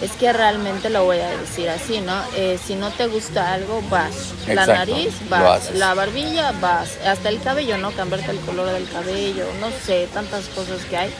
es 0.00 0.12
que 0.12 0.32
realmente 0.32 0.88
lo 0.88 1.04
voy 1.04 1.18
a 1.18 1.28
decir 1.28 1.68
así, 1.68 2.00
¿no? 2.00 2.14
Eh, 2.36 2.58
si 2.64 2.74
no 2.74 2.90
te 2.90 3.06
gusta 3.06 3.52
algo, 3.52 3.82
vas. 3.90 4.32
La 4.46 4.66
nariz, 4.66 5.10
vas. 5.28 5.72
La 5.74 5.92
barbilla, 5.92 6.52
vas. 6.52 6.96
Hasta 7.06 7.28
el 7.28 7.40
cabello, 7.42 7.76
¿no? 7.76 7.90
Cambiarte 7.92 8.30
el 8.30 8.40
color 8.40 8.70
del 8.72 8.88
cabello, 8.88 9.44
no 9.60 9.68
sé, 9.84 10.08
tantas 10.14 10.46
cosas 10.48 10.82
que 10.88 10.96
hay. 10.96 11.10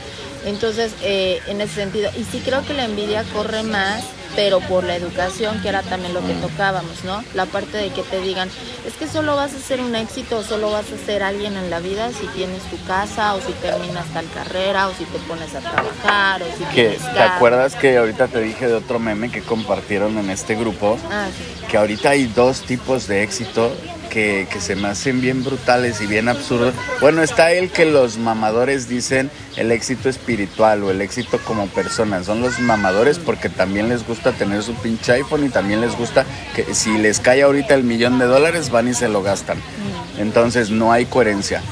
Entonces, 0.46 0.92
eh, 1.02 1.42
en 1.46 1.60
ese 1.60 1.74
sentido, 1.74 2.10
y 2.16 2.24
sí 2.24 2.40
creo 2.42 2.64
que 2.64 2.72
la 2.72 2.84
envidia 2.84 3.22
corre 3.34 3.64
más, 3.64 4.02
pero 4.34 4.60
por 4.60 4.84
la 4.84 4.96
educación, 4.96 5.60
que 5.62 5.68
era 5.68 5.82
también 5.82 6.14
lo 6.14 6.24
que 6.26 6.34
tocábamos, 6.34 7.04
¿no? 7.04 7.22
La 7.34 7.46
parte 7.46 7.76
de 7.76 7.90
que 7.90 8.02
te 8.02 8.20
digan, 8.20 8.48
es 8.86 8.94
que 8.94 9.08
solo 9.08 9.36
vas 9.36 9.54
a 9.54 9.58
ser 9.58 9.80
un 9.80 9.94
éxito, 9.94 10.38
o 10.38 10.42
solo 10.42 10.70
vas 10.70 10.86
a 10.92 11.04
ser 11.04 11.22
alguien 11.22 11.56
en 11.56 11.70
la 11.70 11.80
vida 11.80 12.10
si 12.12 12.26
tienes 12.28 12.62
tu 12.64 12.82
casa, 12.86 13.34
o 13.34 13.40
si 13.40 13.52
terminas 13.52 14.06
tal 14.12 14.26
carrera, 14.32 14.88
o 14.88 14.94
si 14.94 15.04
te 15.04 15.18
pones 15.20 15.54
a 15.54 15.60
trabajar, 15.60 16.42
o 16.42 16.46
si 16.56 16.64
que, 16.74 16.98
¿Te 17.14 17.20
acuerdas 17.20 17.74
que 17.74 17.96
ahorita 17.96 18.28
te 18.28 18.40
dije 18.40 18.66
de 18.66 18.74
otro 18.74 18.98
meme 18.98 19.30
que 19.30 19.42
compartieron 19.42 20.18
en 20.18 20.30
este 20.30 20.54
grupo? 20.54 20.98
Ah, 21.10 21.28
sí. 21.36 21.66
que 21.66 21.76
ahorita 21.76 22.10
hay 22.10 22.26
dos 22.26 22.62
tipos 22.62 23.06
de 23.08 23.22
éxito 23.22 23.72
que, 24.08 24.46
que 24.52 24.60
se 24.60 24.76
me 24.76 24.88
hacen 24.88 25.20
bien 25.20 25.44
brutales 25.44 26.00
y 26.00 26.06
bien 26.06 26.28
absurdos. 26.28 26.74
Bueno, 27.00 27.22
está 27.22 27.52
el 27.52 27.70
que 27.70 27.84
los 27.84 28.18
mamadores 28.18 28.88
dicen 28.88 29.30
el 29.56 29.72
éxito 29.72 30.08
espiritual 30.08 30.82
o 30.84 30.90
el 30.90 31.00
éxito 31.00 31.38
como 31.44 31.66
persona. 31.68 32.22
Son 32.24 32.40
los 32.40 32.58
mamadores 32.60 33.18
porque 33.18 33.48
también 33.48 33.88
les 33.88 34.06
gusta 34.06 34.32
tener 34.32 34.62
su 34.62 34.74
pinche 34.74 35.12
iPhone 35.12 35.44
y 35.44 35.48
también 35.48 35.80
les 35.80 35.96
gusta 35.96 36.24
que 36.54 36.74
si 36.74 36.96
les 36.98 37.20
cae 37.20 37.42
ahorita 37.42 37.74
el 37.74 37.84
millón 37.84 38.18
de 38.18 38.26
dólares 38.26 38.70
van 38.70 38.88
y 38.88 38.94
se 38.94 39.08
lo 39.08 39.22
gastan. 39.22 39.58
Entonces 40.18 40.70
no 40.70 40.92
hay 40.92 41.06
coherencia. 41.06 41.62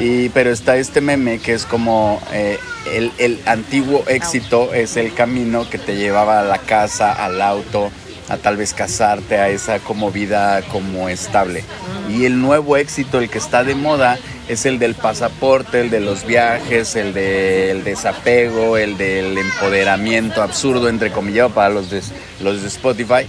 Y, 0.00 0.28
pero 0.30 0.50
está 0.50 0.76
este 0.76 1.00
meme 1.00 1.38
que 1.38 1.54
es 1.54 1.64
como 1.64 2.20
eh, 2.32 2.58
el, 2.92 3.10
el 3.18 3.40
antiguo 3.46 4.04
éxito 4.06 4.72
es 4.72 4.96
el 4.96 5.12
camino 5.12 5.68
que 5.68 5.78
te 5.78 5.96
llevaba 5.96 6.40
a 6.40 6.44
la 6.44 6.58
casa, 6.58 7.12
al 7.12 7.42
auto, 7.42 7.90
a 8.28 8.36
tal 8.36 8.56
vez 8.56 8.74
casarte, 8.74 9.38
a 9.38 9.48
esa 9.48 9.78
como 9.78 10.10
vida 10.10 10.62
como 10.70 11.08
estable. 11.08 11.64
Y 12.08 12.24
el 12.24 12.40
nuevo 12.40 12.76
éxito, 12.76 13.18
el 13.18 13.28
que 13.28 13.38
está 13.38 13.64
de 13.64 13.74
moda, 13.74 14.18
es 14.48 14.66
el 14.66 14.78
del 14.78 14.94
pasaporte, 14.94 15.80
el 15.80 15.90
de 15.90 16.00
los 16.00 16.26
viajes, 16.26 16.96
el 16.96 17.12
del 17.12 17.84
desapego, 17.84 18.76
el 18.76 18.96
del 18.96 19.36
empoderamiento 19.36 20.42
absurdo, 20.42 20.88
entre 20.88 21.10
comillas, 21.10 21.52
para 21.52 21.70
los 21.70 21.88
los 22.40 22.62
de 22.62 22.68
Spotify. 22.68 23.26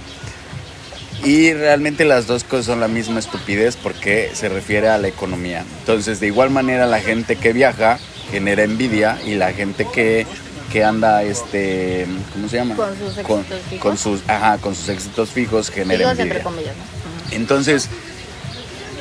Y 1.23 1.51
realmente 1.53 2.05
las 2.05 2.27
dos 2.27 2.45
cosas 2.45 2.67
son 2.67 2.79
la 2.79 2.87
misma 2.87 3.19
estupidez 3.19 3.75
porque 3.75 4.31
se 4.33 4.47
refiere 4.47 4.87
a 4.87 4.97
la 4.97 5.09
economía. 5.09 5.65
Entonces, 5.79 6.19
de 6.21 6.27
igual 6.27 6.49
manera, 6.49 6.85
la 6.85 7.01
gente 7.01 7.35
que 7.35 7.51
viaja 7.51 7.99
genera 8.31 8.63
envidia 8.63 9.19
y 9.25 9.35
la 9.35 9.51
gente 9.51 9.85
que, 9.93 10.25
que 10.71 10.83
anda, 10.83 11.23
este, 11.23 12.05
¿cómo 12.33 12.47
se 12.47 12.57
llama? 12.57 12.75
Con 12.75 12.97
sus 12.97 13.23
con, 13.23 13.39
éxitos 13.39 13.61
fijos. 13.69 13.81
con 13.81 13.97
sus, 13.97 14.21
ajá, 14.29 14.57
con 14.57 14.75
sus 14.75 14.89
éxitos 14.89 15.29
fijos 15.29 15.69
genera 15.69 15.97
Digo, 15.97 16.09
envidia. 16.11 16.23
entre 16.23 16.41
comillas, 16.43 16.75
¿no? 16.75 17.35
Entonces, 17.35 17.89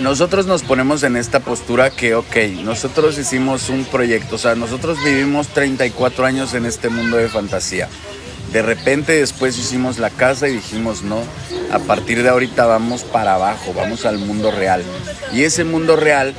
nosotros 0.01 0.47
nos 0.47 0.63
ponemos 0.63 1.03
en 1.03 1.17
esta 1.17 1.41
postura 1.41 1.91
que, 1.91 2.15
ok, 2.15 2.37
nosotros 2.63 3.19
hicimos 3.19 3.69
un 3.69 3.85
proyecto, 3.85 4.37
o 4.37 4.39
sea, 4.39 4.55
nosotros 4.55 5.03
vivimos 5.05 5.49
34 5.49 6.25
años 6.25 6.55
en 6.55 6.67
este 6.67 6.89
mundo 6.89 7.17
de 7.17 7.29
fantasía. 7.29 7.89
De 8.53 8.63
repente 8.63 9.13
después 9.13 9.59
hicimos 9.59 9.99
la 9.99 10.11
casa 10.11 10.49
y 10.49 10.53
dijimos, 10.53 11.03
no, 11.03 11.21
a 11.73 11.79
partir 11.81 12.23
de 12.23 12.29
ahorita 12.29 12.65
vamos 12.67 13.03
para 13.03 13.35
abajo, 13.35 13.75
vamos 13.75 14.07
al 14.07 14.19
mundo 14.19 14.51
real. 14.51 14.83
Y 15.35 15.43
ese 15.43 15.65
mundo 15.65 15.97
real, 15.97 16.33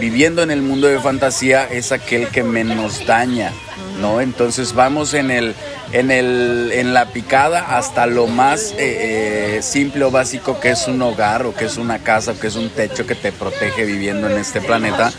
viviendo 0.00 0.42
en 0.42 0.50
el 0.50 0.60
mundo 0.60 0.88
de 0.88 0.98
fantasía, 1.00 1.64
es 1.70 1.92
aquel 1.92 2.28
que 2.28 2.42
menos 2.42 3.06
daña, 3.06 3.52
¿no? 4.00 4.20
Entonces 4.20 4.74
vamos 4.74 5.14
en 5.14 5.30
el, 5.30 5.54
en 5.92 6.10
el, 6.10 6.70
en 6.72 6.94
la 6.94 7.06
picada 7.06 7.76
hasta 7.76 8.06
lo 8.06 8.26
más 8.26 8.72
eh, 8.72 9.56
eh, 9.58 9.62
simple 9.62 10.04
o 10.04 10.10
básico 10.10 10.60
que 10.60 10.70
es 10.70 10.86
un 10.88 11.00
hogar 11.02 11.46
o 11.46 11.54
que 11.54 11.66
es 11.66 11.76
una 11.76 11.98
casa 11.98 12.32
o 12.32 12.38
que 12.38 12.48
es 12.48 12.56
un 12.56 12.70
techo 12.70 13.06
que 13.06 13.14
te 13.14 13.32
protege 13.32 13.84
viviendo 13.84 14.28
en 14.28 14.38
este 14.38 14.60
planeta, 14.60 15.12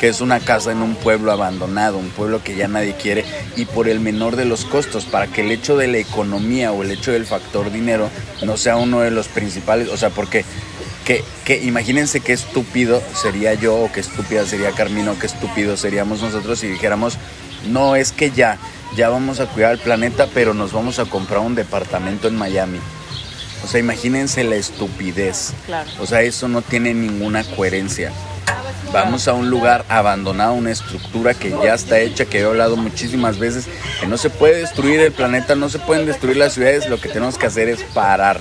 que 0.00 0.08
es 0.08 0.20
una 0.20 0.40
casa 0.40 0.72
en 0.72 0.82
un 0.82 0.94
pueblo 0.94 1.32
abandonado, 1.32 1.98
un 1.98 2.10
pueblo 2.10 2.42
que 2.42 2.56
ya 2.56 2.68
nadie 2.68 2.94
quiere 2.94 3.24
y 3.56 3.64
por 3.66 3.88
el 3.88 4.00
menor 4.00 4.36
de 4.36 4.44
los 4.44 4.64
costos, 4.64 5.04
para 5.04 5.26
que 5.26 5.42
el 5.42 5.50
hecho 5.50 5.76
de 5.76 5.88
la 5.88 5.98
economía 5.98 6.72
o 6.72 6.82
el 6.82 6.90
hecho 6.90 7.12
del 7.12 7.26
factor 7.26 7.70
dinero 7.70 8.08
no 8.42 8.56
sea 8.56 8.76
uno 8.76 9.00
de 9.00 9.10
los 9.10 9.28
principales, 9.28 9.88
o 9.88 9.96
sea, 9.96 10.10
porque 10.10 10.44
que, 11.04 11.24
que 11.44 11.62
imagínense 11.62 12.20
qué 12.20 12.32
estúpido 12.32 13.02
sería 13.14 13.54
yo 13.54 13.76
o 13.76 13.92
qué 13.92 14.00
estúpida 14.00 14.46
sería 14.46 14.70
Carmino, 14.70 15.18
qué 15.18 15.26
estúpido 15.26 15.76
seríamos 15.76 16.22
nosotros 16.22 16.60
si 16.60 16.68
dijéramos, 16.68 17.18
no 17.68 17.96
es 17.96 18.12
que 18.12 18.30
ya, 18.30 18.58
ya 18.96 19.08
vamos 19.08 19.40
a 19.40 19.46
cuidar 19.46 19.72
el 19.72 19.78
planeta, 19.78 20.28
pero 20.32 20.54
nos 20.54 20.72
vamos 20.72 20.98
a 20.98 21.04
comprar 21.04 21.40
un 21.40 21.54
departamento 21.54 22.28
en 22.28 22.36
Miami. 22.36 22.78
O 23.64 23.68
sea, 23.68 23.80
imagínense 23.80 24.42
la 24.44 24.56
estupidez. 24.56 25.52
Claro. 25.66 25.88
O 26.00 26.06
sea, 26.06 26.22
eso 26.22 26.48
no 26.48 26.62
tiene 26.62 26.94
ninguna 26.94 27.44
coherencia. 27.44 28.12
Vamos 28.92 29.26
a 29.26 29.32
un 29.32 29.48
lugar 29.48 29.86
abandonado, 29.88 30.52
una 30.52 30.70
estructura 30.70 31.32
que 31.32 31.50
ya 31.50 31.74
está 31.74 31.98
hecha, 32.00 32.26
que 32.26 32.40
he 32.40 32.44
hablado 32.44 32.76
muchísimas 32.76 33.38
veces, 33.38 33.66
que 34.00 34.06
no 34.06 34.18
se 34.18 34.28
puede 34.28 34.56
destruir 34.56 35.00
el 35.00 35.12
planeta, 35.12 35.54
no 35.54 35.70
se 35.70 35.78
pueden 35.78 36.04
destruir 36.04 36.36
las 36.36 36.52
ciudades, 36.52 36.90
lo 36.90 37.00
que 37.00 37.08
tenemos 37.08 37.38
que 37.38 37.46
hacer 37.46 37.68
es 37.70 37.82
parar. 37.94 38.38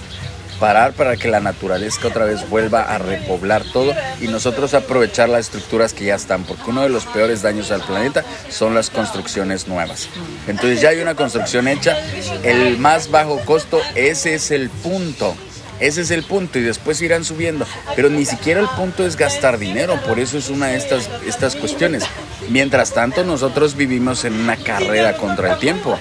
Parar 0.61 0.93
para 0.93 1.17
que 1.17 1.27
la 1.27 1.39
naturaleza 1.39 2.07
otra 2.07 2.25
vez 2.25 2.47
vuelva 2.47 2.83
a 2.83 2.99
repoblar 2.99 3.63
todo 3.73 3.95
y 4.21 4.27
nosotros 4.27 4.75
aprovechar 4.75 5.27
las 5.27 5.47
estructuras 5.47 5.91
que 5.91 6.05
ya 6.05 6.13
están, 6.13 6.43
porque 6.43 6.69
uno 6.69 6.83
de 6.83 6.89
los 6.89 7.07
peores 7.07 7.41
daños 7.41 7.71
al 7.71 7.81
planeta 7.81 8.23
son 8.47 8.75
las 8.75 8.91
construcciones 8.91 9.67
nuevas. 9.67 10.07
Entonces 10.47 10.79
ya 10.79 10.89
hay 10.89 10.99
una 10.99 11.15
construcción 11.15 11.67
hecha, 11.67 11.97
el 12.43 12.77
más 12.77 13.09
bajo 13.09 13.39
costo, 13.39 13.81
ese 13.95 14.35
es 14.35 14.51
el 14.51 14.69
punto. 14.69 15.35
Ese 15.79 16.01
es 16.01 16.11
el 16.11 16.21
punto 16.21 16.59
y 16.59 16.61
después 16.61 17.01
irán 17.01 17.25
subiendo. 17.25 17.65
Pero 17.95 18.11
ni 18.11 18.23
siquiera 18.23 18.61
el 18.61 18.67
punto 18.67 19.03
es 19.03 19.15
gastar 19.17 19.57
dinero, 19.57 19.99
por 20.07 20.19
eso 20.19 20.37
es 20.37 20.49
una 20.49 20.67
de 20.67 20.77
estas, 20.77 21.09
estas 21.25 21.55
cuestiones. 21.55 22.03
Mientras 22.49 22.93
tanto, 22.93 23.23
nosotros 23.23 23.75
vivimos 23.75 24.25
en 24.25 24.33
una 24.33 24.57
carrera 24.57 25.17
contra 25.17 25.53
el 25.53 25.59
tiempo, 25.59 25.97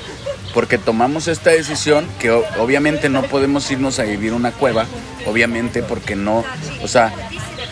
porque 0.54 0.78
tomamos 0.78 1.28
esta 1.28 1.50
decisión 1.50 2.07
que 2.19 2.30
obviamente 2.30 3.09
no 3.09 3.23
podemos 3.23 3.71
irnos 3.71 3.99
a 3.99 4.04
vivir 4.04 4.33
una 4.33 4.52
cueva, 4.52 4.87
obviamente 5.26 5.83
porque 5.83 6.16
no, 6.16 6.45
o 6.83 6.88
sea, 6.88 7.12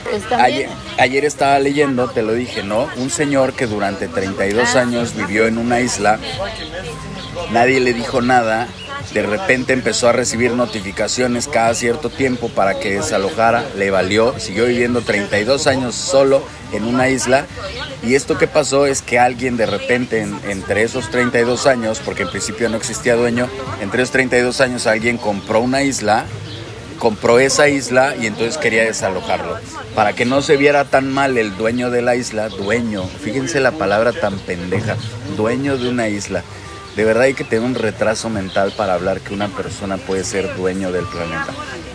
Pues 0.05 0.23
Ayer, 0.33 0.69
ayer 0.99 1.25
estaba 1.25 1.59
leyendo, 1.59 2.09
te 2.09 2.23
lo 2.23 2.33
dije, 2.33 2.63
¿no? 2.63 2.89
Un 2.97 3.11
señor 3.11 3.53
que 3.53 3.67
durante 3.67 4.09
32 4.09 4.75
años 4.77 5.15
vivió 5.15 5.47
en 5.47 5.59
una 5.59 5.81
isla, 5.81 6.19
nadie 7.53 7.81
le 7.81 7.93
dijo 7.93 8.23
nada, 8.23 8.69
de 9.15 9.23
repente 9.23 9.73
empezó 9.73 10.09
a 10.09 10.13
recibir 10.13 10.53
notificaciones 10.53 11.49
cada 11.49 11.75
cierto 11.75 12.11
tiempo 12.11 12.49
para 12.49 12.79
que 12.79 12.95
desalojara, 12.97 13.65
le 13.77 13.91
valió, 13.91 14.39
siguió 14.39 14.67
viviendo 14.67 15.01
32 15.03 15.67
años 15.67 15.95
solo 15.95 16.43
en 16.73 16.85
una 16.85 17.09
isla 17.09 17.47
y 18.03 18.15
esto 18.15 18.37
que 18.39 18.47
pasó 18.47 18.87
es 18.87 19.01
que 19.03 19.19
alguien 19.19 19.57
de 19.57 19.67
repente 19.67 20.21
en- 20.21 20.39
entre 20.49 20.83
esos 20.83 21.11
32 21.11 21.67
años, 21.67 22.01
porque 22.05 22.23
en 22.25 22.31
principio 22.31 22.69
no 22.69 22.77
existía 22.77 23.17
dueño, 23.17 23.49
entre 23.81 24.03
esos 24.03 24.13
32 24.13 24.61
años 24.61 24.87
alguien 24.87 25.17
compró 25.17 25.61
una 25.61 25.83
isla 25.83 26.25
compró 26.99 27.39
esa 27.39 27.69
isla 27.69 28.17
y 28.21 28.27
entonces 28.27 28.59
quería 28.59 28.83
desalojarlo. 28.83 29.57
Para 29.95 30.15
que 30.15 30.25
no 30.25 30.43
se 30.43 30.57
viera 30.57 30.85
tan 30.85 31.13
mal 31.13 31.39
el 31.39 31.57
dueño 31.57 31.91
de 31.91 32.03
la 32.03 32.17
isla, 32.17 32.49
dueño, 32.49 33.05
fíjense 33.23 33.61
la 33.61 33.71
palabra 33.71 34.13
tan 34.13 34.37
pendeja, 34.41 34.97
dueño 35.37 35.79
de 35.79 35.89
una 35.91 36.09
isla. 36.09 36.43
De 36.99 37.05
verdad 37.05 37.23
hay 37.23 37.35
que 37.35 37.45
tener 37.45 37.65
un 37.65 37.77
retraso 37.77 38.29
mental 38.29 38.73
para 38.77 38.95
hablar 38.95 39.21
que 39.21 39.33
una 39.33 39.47
persona 39.47 39.99
puede 39.99 40.25
ser 40.25 40.57
dueño 40.57 40.91
del 40.91 41.05
planeta. 41.05 41.47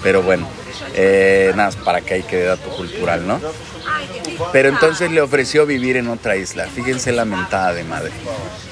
Pero 0.01 0.23
bueno, 0.23 0.47
eh, 0.95 1.51
nada, 1.57 1.71
para 1.83 1.99
que 1.99 2.13
hay 2.13 2.23
que 2.23 2.41
dato 2.43 2.69
cultural, 2.69 3.27
¿no? 3.27 3.41
Pero 4.53 4.69
entonces 4.69 5.11
le 5.11 5.19
ofreció 5.19 5.65
vivir 5.65 5.97
en 5.97 6.07
otra 6.07 6.37
isla. 6.37 6.67
Fíjense 6.73 7.11
la 7.11 7.25
mentada 7.25 7.73
de 7.73 7.83
madre. 7.83 8.11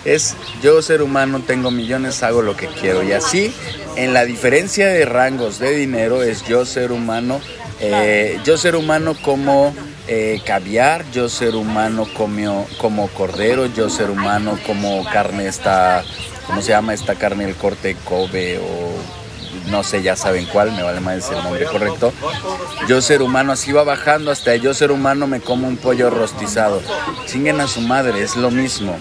Es 0.06 0.38
yo 0.64 0.82
ser 0.82 1.02
humano, 1.02 1.42
tengo 1.46 1.70
millones, 1.70 2.24
hago 2.24 2.42
lo 2.42 2.56
que 2.56 2.68
quiero. 2.68 3.04
Y 3.04 3.12
así, 3.12 3.54
en 3.98 4.14
la 4.14 4.24
diferencia 4.24 4.88
de 4.88 5.04
rangos 5.04 5.60
de 5.60 5.72
dinero, 5.76 6.24
es 6.24 6.48
yo 6.48 6.66
ser 6.66 6.94
humano, 6.94 7.42
eh, 7.82 8.40
yo 8.46 8.58
ser 8.58 8.78
humano 8.78 9.18
como 9.22 9.76
eh, 10.08 10.42
caviar, 10.46 11.06
yo 11.12 11.30
ser 11.30 11.56
humano 11.56 12.08
como, 12.16 12.68
como 12.78 13.08
cordero, 13.10 13.66
yo 13.68 13.90
ser 13.90 14.10
humano 14.10 14.58
como 14.66 15.04
carne 15.06 15.48
esta, 15.48 16.04
¿cómo 16.48 16.62
se 16.62 16.70
llama 16.70 16.94
esta 16.94 17.16
carne? 17.16 17.46
El 17.46 17.56
corte 17.56 17.96
Kobe 18.06 18.60
o 18.60 19.21
no 19.68 19.84
sé, 19.84 20.02
ya 20.02 20.16
saben 20.16 20.46
cuál, 20.46 20.72
me 20.72 20.84
vale 20.84 21.00
más 21.00 21.30
el 21.30 21.44
nombre 21.44 21.66
correcto. 21.66 22.14
Yo 22.88 23.02
ser 23.02 23.22
humano, 23.22 23.52
así 23.52 23.72
va 23.72 23.84
bajando 23.84 24.32
hasta 24.32 24.56
yo 24.56 24.74
ser 24.74 24.92
humano 24.92 25.28
me 25.28 25.40
como 25.42 25.68
un 25.68 25.78
pollo 25.78 26.10
rostizado. 26.10 26.82
Chinguen 27.26 27.62
a 27.62 27.68
su 27.68 27.82
madre, 27.82 28.22
es 28.22 28.36
lo 28.36 28.52
mismo. 28.52 28.98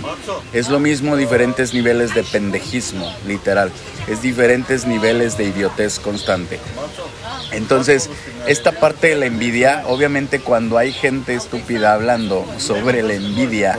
Es 0.53 0.69
lo 0.69 0.79
mismo 0.79 1.17
diferentes 1.17 1.73
niveles 1.75 2.15
de 2.15 2.23
pendejismo, 2.23 3.13
literal. 3.27 3.71
Es 4.09 4.23
diferentes 4.23 4.87
niveles 4.87 5.37
de 5.37 5.45
idiotez 5.45 5.99
constante. 5.99 6.61
Entonces, 7.53 8.11
esta 8.47 8.73
parte 8.73 9.09
de 9.09 9.17
la 9.17 9.27
envidia, 9.27 9.83
obviamente 9.87 10.41
cuando 10.41 10.79
hay 10.79 10.93
gente 10.93 11.35
estúpida 11.35 11.95
hablando 11.95 12.47
sobre 12.59 13.03
la 13.03 13.15
envidia 13.15 13.79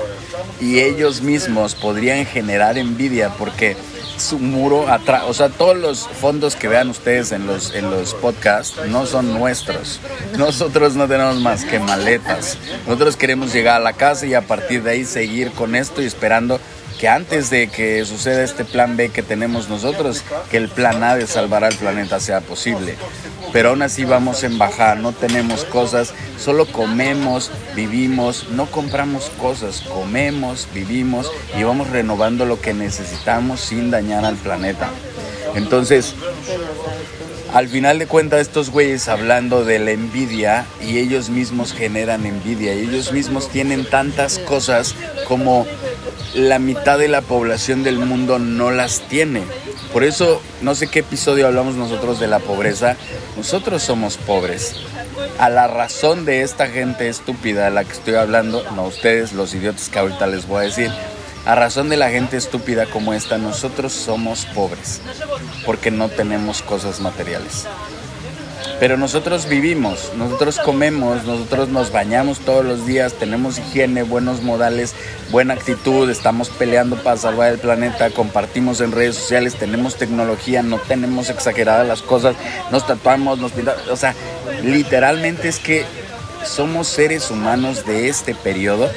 y 0.59 0.79
ellos 0.79 1.21
mismos 1.21 1.75
podrían 1.75 2.25
generar 2.25 2.77
envidia 2.77 3.29
porque 3.38 3.75
su 4.17 4.39
muro 4.39 4.87
atrás, 4.87 5.23
o 5.27 5.33
sea, 5.33 5.49
todos 5.49 5.77
los 5.77 6.07
fondos 6.07 6.55
que 6.55 6.67
vean 6.67 6.89
ustedes 6.89 7.31
en 7.31 7.47
los, 7.47 7.73
en 7.73 7.89
los 7.89 8.13
podcasts 8.13 8.79
no 8.87 9.05
son 9.05 9.33
nuestros. 9.33 9.99
Nosotros 10.37 10.95
no 10.95 11.07
tenemos 11.07 11.37
más 11.37 11.65
que 11.65 11.79
maletas. 11.79 12.57
Nosotros 12.85 13.15
queremos 13.15 13.53
llegar 13.53 13.77
a 13.77 13.83
la 13.83 13.93
casa 13.93 14.25
y 14.25 14.33
a 14.33 14.41
partir 14.41 14.83
de 14.83 14.91
ahí 14.91 15.05
seguir 15.05 15.51
con 15.51 15.75
esto 15.75 16.01
y 16.01 16.05
esperando 16.05 16.59
que 17.01 17.10
antes 17.10 17.50
de 17.50 17.67
que 17.67 18.05
suceda 18.05 18.43
este 18.43 18.63
plan 18.63 18.96
B 18.96 19.10
que 19.10 19.24
tenemos 19.24 19.70
nosotros, 19.70 20.24
que 20.51 20.58
el 20.58 20.70
plan 20.70 21.03
A 21.03 21.15
de 21.15 21.25
salvar 21.25 21.63
al 21.63 21.74
planeta 21.74 22.20
sea 22.20 22.41
posible. 22.41 22.96
Pero 23.51 23.70
aún 23.70 23.81
así 23.81 24.05
vamos 24.05 24.43
en 24.43 24.60
baja, 24.60 24.93
no 24.93 25.12
tenemos 25.12 25.65
cosas, 25.65 26.13
solo 26.38 26.67
comemos, 26.67 27.50
vivimos, 27.75 28.50
no 28.51 28.67
compramos 28.67 29.31
cosas, 29.41 29.81
comemos, 29.81 30.67
vivimos 30.75 31.31
y 31.58 31.63
vamos 31.63 31.89
renovando 31.89 32.46
lo 32.46 32.62
que 32.62 32.75
necesitamos 32.75 33.62
sin 33.62 33.89
dañar 33.89 34.24
al 34.24 34.36
planeta. 34.36 34.88
Entonces, 35.55 36.13
al 37.51 37.67
final 37.67 37.98
de 37.98 38.05
cuentas 38.05 38.41
estos 38.41 38.70
güeyes 38.70 39.08
hablando 39.08 39.65
de 39.65 39.79
la 39.79 39.89
envidia 39.89 40.65
y 40.88 41.00
ellos 41.00 41.29
mismos 41.31 41.74
generan 41.74 42.27
envidia 42.27 42.75
y 42.75 42.81
ellos 42.81 43.12
mismos 43.12 43.50
tienen 43.50 43.89
tantas 43.89 44.38
cosas 44.38 44.93
como 45.27 45.65
la 46.33 46.59
mitad 46.59 46.97
de 46.97 47.07
la 47.07 47.21
población 47.21 47.83
del 47.83 48.00
mundo 48.00 48.39
no 48.39 48.71
las 48.71 49.01
tiene. 49.01 49.43
Por 49.91 50.03
eso, 50.03 50.41
no 50.61 50.75
sé 50.75 50.88
qué 50.88 51.00
episodio 51.00 51.47
hablamos 51.47 51.75
nosotros 51.75 52.19
de 52.19 52.27
la 52.27 52.39
pobreza. 52.39 52.95
Nosotros 53.35 53.83
somos 53.83 54.17
pobres. 54.17 54.75
A 55.38 55.50
la 55.50 55.67
razón 55.67 56.25
de 56.25 56.41
esta 56.41 56.67
gente 56.67 57.09
estúpida 57.09 57.65
de 57.65 57.71
la 57.71 57.83
que 57.83 57.93
estoy 57.93 58.15
hablando, 58.15 58.63
no 58.75 58.83
ustedes, 58.83 59.33
los 59.33 59.53
idiotas 59.53 59.89
que 59.89 60.00
ahorita 60.00 60.27
les 60.27 60.47
voy 60.47 60.59
a 60.59 60.67
decir, 60.67 60.91
a 61.45 61.55
razón 61.55 61.89
de 61.89 61.97
la 61.97 62.09
gente 62.09 62.38
estúpida 62.38 62.85
como 62.85 63.13
esta, 63.13 63.38
nosotros 63.38 63.91
somos 63.91 64.45
pobres. 64.45 65.01
Porque 65.65 65.91
no 65.91 66.09
tenemos 66.09 66.61
cosas 66.61 67.00
materiales. 67.00 67.65
Pero 68.81 68.97
nosotros 68.97 69.47
vivimos, 69.47 70.11
nosotros 70.17 70.57
comemos, 70.57 71.23
nosotros 71.23 71.69
nos 71.69 71.91
bañamos 71.91 72.39
todos 72.39 72.65
los 72.65 72.88
días, 72.88 73.13
tenemos 73.13 73.59
higiene, 73.59 74.01
buenos 74.01 74.41
modales, 74.41 74.95
buena 75.29 75.53
actitud, 75.53 76.09
estamos 76.09 76.50
peleando 76.50 76.95
para 76.95 77.15
salvar 77.15 77.51
el 77.51 77.59
planeta, 77.59 78.09
compartimos 78.09 78.81
en 78.81 78.91
redes 78.91 79.17
sociales, 79.17 79.53
tenemos 79.53 79.97
tecnología, 79.97 80.63
no 80.63 80.79
tenemos 80.79 81.29
exageradas 81.29 81.88
las 81.88 82.01
cosas, 82.01 82.35
nos 82.71 82.88
tatuamos, 82.88 83.38
nos 83.38 83.51
pintamos, 83.51 83.88
o 83.88 83.95
sea, 83.95 84.15
literalmente 84.63 85.47
es 85.47 85.59
que 85.59 85.85
somos 86.43 86.88
seres 86.88 87.29
humanos 87.29 87.85
de 87.85 88.09
este 88.09 88.33
periodo 88.33 88.89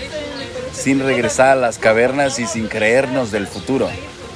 sin 0.72 1.00
regresar 1.00 1.48
a 1.50 1.56
las 1.56 1.76
cavernas 1.76 2.38
y 2.38 2.46
sin 2.46 2.68
creernos 2.68 3.32
del 3.32 3.46
futuro. 3.46 3.90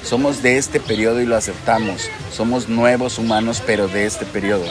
Somos 0.05 0.43
de 0.43 0.59
este 0.59 0.79
periodo 0.79 1.23
y 1.23 1.27
lo 1.27 1.37
aceptamos. 1.37 2.03
Somos 2.31 2.69
nuevos 2.69 3.19
humanos, 3.19 3.63
pero 3.67 3.89
de 3.89 4.05
este 4.05 4.27
periodo. 4.27 4.67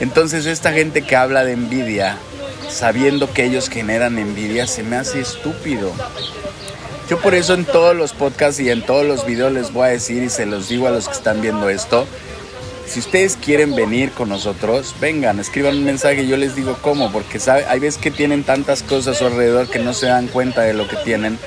Entonces 0.00 0.46
esta 0.46 0.72
gente 0.72 1.02
que 1.02 1.16
habla 1.16 1.44
de 1.44 1.52
envidia, 1.52 2.16
sabiendo 2.68 3.32
que 3.32 3.44
ellos 3.44 3.68
generan 3.68 4.18
envidia, 4.18 4.66
se 4.66 4.82
me 4.82 4.96
hace 4.96 5.20
estúpido. 5.20 5.92
Yo 7.08 7.18
por 7.18 7.34
eso 7.34 7.54
en 7.54 7.64
todos 7.64 7.96
los 7.96 8.12
podcasts 8.12 8.60
y 8.60 8.70
en 8.70 8.82
todos 8.82 9.04
los 9.04 9.26
videos 9.26 9.52
les 9.52 9.72
voy 9.72 9.88
a 9.88 9.90
decir 9.90 10.22
y 10.22 10.30
se 10.30 10.46
los 10.46 10.68
digo 10.68 10.86
a 10.86 10.90
los 10.90 11.08
que 11.08 11.14
están 11.14 11.40
viendo 11.40 11.68
esto, 11.68 12.06
si 12.86 12.98
ustedes 13.00 13.36
quieren 13.36 13.76
venir 13.76 14.10
con 14.10 14.28
nosotros, 14.28 14.96
vengan, 15.00 15.38
escriban 15.38 15.76
un 15.76 15.84
mensaje 15.84 16.26
yo 16.26 16.36
les 16.36 16.56
digo 16.56 16.76
cómo, 16.82 17.12
porque 17.12 17.38
hay 17.48 17.78
veces 17.78 18.00
que 18.00 18.10
tienen 18.10 18.42
tantas 18.42 18.82
cosas 18.82 19.16
a 19.16 19.18
su 19.18 19.26
alrededor 19.26 19.68
que 19.68 19.78
no 19.78 19.92
se 19.92 20.06
dan 20.06 20.26
cuenta 20.28 20.62
de 20.62 20.72
lo 20.72 20.88
que 20.88 20.96
tienen. 20.96 21.38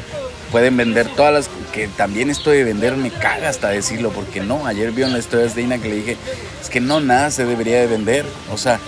Pueden 0.53 0.77
vender 0.77 1.07
todas 1.07 1.33
las 1.33 1.49
que 1.73 1.87
también 1.87 2.29
esto 2.29 2.51
de 2.51 2.63
vender 2.63 2.95
me 2.95 3.09
caga 3.09 3.49
hasta 3.49 3.69
decirlo, 3.69 4.11
porque 4.11 4.39
no, 4.39 4.67
ayer 4.67 4.91
vi 4.91 5.01
una 5.01 5.17
historia 5.17 5.47
de 5.47 5.61
Ina 5.63 5.79
que 5.79 5.89
le 5.89 5.95
dije, 5.95 6.17
es 6.61 6.69
que 6.69 6.79
no, 6.79 6.99
nada 6.99 7.31
se 7.31 7.43
debería 7.43 7.79
de 7.79 7.87
vender, 7.87 8.23
o 8.51 8.57
sea, 8.59 8.79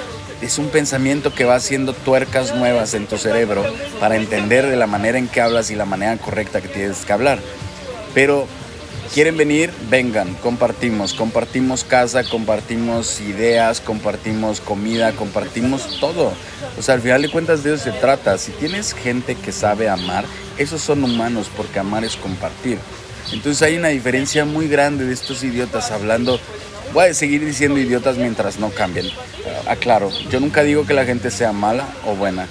es 0.42 0.60
un 0.60 0.70
pensamiento 0.70 1.34
que 1.34 1.44
va 1.44 1.56
haciendo 1.56 1.94
tuercas 1.94 2.54
nuevas 2.54 2.94
en 2.94 3.08
tu 3.08 3.18
cerebro 3.18 3.66
para 4.00 4.16
entender 4.16 4.68
de 4.68 4.76
la 4.76 4.86
manera 4.86 5.18
en 5.18 5.28
que 5.28 5.42
hablas 5.42 5.72
y 5.72 5.76
la 5.76 5.86
manera 5.86 6.16
correcta 6.18 6.62
que 6.62 6.68
tienes 6.68 7.04
que 7.04 7.14
hablar. 7.14 7.40
Pero 8.14 8.48
quieren 9.14 9.38
venir, 9.38 9.72
vengan, 9.90 10.34
compartimos, 10.36 11.14
compartimos 11.14 11.84
casa, 11.84 12.24
compartimos 12.24 13.22
ideas, 13.22 13.82
compartimos 13.82 14.62
comida, 14.62 15.12
compartimos 15.14 16.00
todo. 16.00 16.34
O 16.78 16.82
sea, 16.82 16.96
al 16.96 17.02
final 17.02 17.22
de 17.22 17.30
cuentas 17.30 17.64
de 17.64 17.74
eso 17.74 17.84
se 17.84 17.92
trata. 17.92 18.38
Si 18.38 18.52
tienes 18.52 18.94
gente 18.94 19.36
que 19.36 19.52
sabe 19.52 19.90
amar, 19.90 20.26
esos 20.58 20.82
son 20.82 21.04
humanos 21.04 21.50
porque 21.56 21.80
amar 21.80 22.04
es 22.04 22.16
compartir. 22.16 22.78
Entonces 23.32 23.62
hay 23.62 23.78
una 23.78 23.90
diferencia 23.90 24.46
muy 24.46 24.68
grande 24.68 25.06
de 25.06 25.14
estos 25.14 25.44
idiotas 25.44 25.92
hablando. 25.92 26.40
Voy 26.94 27.06
a 27.06 27.14
seguir 27.14 27.44
diciendo 27.44 27.80
idiotas 27.80 28.18
mientras 28.18 28.60
no 28.60 28.70
cambien. 28.70 29.08
Aclaro, 29.68 30.12
yo 30.30 30.40
nunca 30.40 30.64
digo 30.64 30.86
que 30.86 30.94
la 30.94 31.06
gente 31.06 31.32
sea 31.32 31.52
mala 31.52 31.88
o 32.06 32.16
buena. 32.16 32.48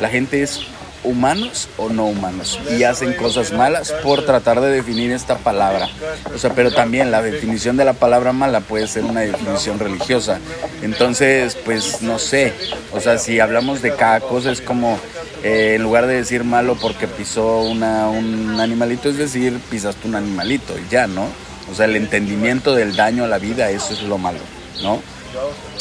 La 0.00 0.08
gente 0.08 0.42
es 0.42 0.60
humanos 1.04 1.68
o 1.76 1.88
no 1.88 2.06
humanos 2.06 2.58
y 2.76 2.84
hacen 2.84 3.14
cosas 3.14 3.52
malas 3.52 3.92
por 4.02 4.24
tratar 4.24 4.60
de 4.60 4.70
definir 4.70 5.12
esta 5.12 5.38
palabra. 5.38 5.88
O 6.34 6.38
sea, 6.38 6.54
pero 6.54 6.72
también 6.72 7.10
la 7.10 7.22
definición 7.22 7.76
de 7.76 7.84
la 7.84 7.92
palabra 7.92 8.32
mala 8.32 8.60
puede 8.60 8.86
ser 8.86 9.04
una 9.04 9.20
definición 9.20 9.78
religiosa. 9.78 10.38
Entonces, 10.82 11.56
pues 11.64 12.02
no 12.02 12.18
sé, 12.18 12.52
o 12.92 13.00
sea, 13.00 13.18
si 13.18 13.40
hablamos 13.40 13.82
de 13.82 13.94
cada 13.94 14.20
cosa 14.20 14.50
es 14.50 14.60
como 14.60 14.98
eh, 15.42 15.74
en 15.76 15.82
lugar 15.82 16.06
de 16.06 16.14
decir 16.14 16.44
malo 16.44 16.76
porque 16.80 17.06
pisó 17.06 17.60
una, 17.60 18.08
un 18.08 18.58
animalito, 18.60 19.08
es 19.08 19.18
decir, 19.18 19.58
pisaste 19.70 20.08
un 20.08 20.16
animalito 20.16 20.76
y 20.78 20.90
ya, 20.90 21.06
¿no? 21.06 21.28
O 21.70 21.74
sea, 21.74 21.84
el 21.84 21.96
entendimiento 21.96 22.74
del 22.74 22.96
daño 22.96 23.24
a 23.24 23.28
la 23.28 23.38
vida, 23.38 23.70
eso 23.70 23.92
es 23.92 24.02
lo 24.02 24.18
malo, 24.18 24.40
¿no? 24.82 25.00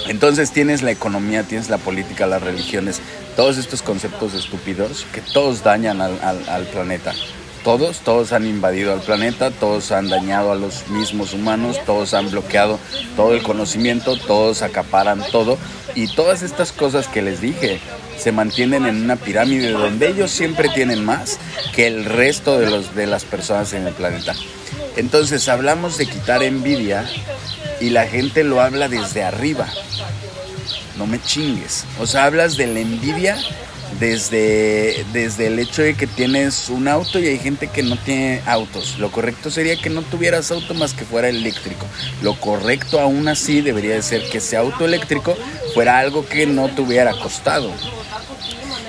Entonces 0.08 0.52
tienes 0.52 0.84
la 0.84 0.92
economía, 0.92 1.44
tienes 1.44 1.70
la 1.70 1.78
política, 1.78 2.28
las 2.28 2.42
religiones, 2.42 3.02
todos 3.38 3.60
estos 3.60 3.84
conceptos 3.84 4.34
estúpidos 4.34 5.06
que 5.13 5.21
todos 5.21 5.63
dañan 5.63 6.02
al, 6.02 6.63
planeta. 6.73 7.13
Todos, 7.63 8.00
todos 8.00 8.34
han 8.34 8.47
invadido 8.47 8.93
al 8.93 9.02
planeta, 9.02 9.52
todos 9.52 9.91
han 9.91 10.10
dañado 10.10 10.52
a 10.52 10.56
los 10.56 10.88
mismos 10.88 11.34
humanos, 11.34 11.78
todos 11.86 12.13
han 12.15 12.32
bloqueado 12.32 12.80
todo 13.15 13.34
el 13.34 13.43
conocimiento, 13.43 14.17
todos 14.17 14.63
acaparan 14.63 15.21
todo 15.32 15.58
y 15.93 16.08
todas 16.08 16.41
estas 16.41 16.71
cosas 16.71 17.08
que 17.08 17.21
les 17.21 17.39
dije 17.39 17.80
se 18.17 18.32
mantienen 18.32 18.88
en 18.88 19.04
una 19.04 19.17
pirámide 19.17 19.71
donde 19.71 20.10
ellos 20.10 20.32
siempre 20.32 20.69
tienen 20.69 21.06
más 21.06 21.38
que 21.76 21.86
el 21.86 22.06
resto 22.06 22.58
de, 22.58 22.71
los, 22.71 22.95
de 22.95 23.06
las 23.06 23.23
personas 23.26 23.71
en 23.73 23.86
el 23.86 23.93
planeta. 23.93 24.34
Entonces 24.95 25.47
hablamos 25.47 26.00
de 26.00 26.08
quitar 26.08 26.41
envidia 26.41 27.08
y 27.80 27.91
la 27.91 28.08
gente 28.08 28.43
lo 28.43 28.62
habla 28.62 28.89
desde 28.89 29.23
arriba. 29.23 29.67
No 30.98 31.08
me 31.08 31.22
chingues. 31.22 31.86
O 32.00 32.08
sea, 32.08 32.26
hablas 32.26 32.58
de 32.58 32.68
la 32.68 32.80
envidia 32.80 33.38
desde, 34.00 35.06
desde 35.14 35.48
el 35.48 35.60
hecho 35.60 35.82
de 35.82 35.96
que 35.96 36.08
tienes 36.08 36.70
un 36.70 36.88
auto 36.88 37.20
y 37.20 37.28
hay 37.28 37.40
gente 37.40 37.68
que 37.68 37.84
no 37.84 37.98
tiene 37.98 38.42
autos. 38.46 38.98
Lo 39.00 39.12
correcto 39.12 39.50
sería 39.50 39.76
que 39.78 39.90
no 39.90 40.02
tuvieras 40.04 40.52
auto 40.52 40.74
más 40.74 40.94
que 40.94 41.06
fuera 41.06 41.30
eléctrico. 41.30 41.86
Lo 42.22 42.40
correcto 42.40 43.00
aún 43.00 43.28
así 43.28 43.62
debería 43.62 43.96
de 43.96 44.02
ser 44.02 44.30
que 44.30 44.40
ese 44.40 44.58
auto 44.58 44.86
eléctrico 44.86 45.36
fuera 45.74 46.00
algo 46.00 46.26
que 46.26 46.46
no 46.46 46.70
te 46.70 46.82
hubiera 46.82 47.14
costado. 47.14 47.72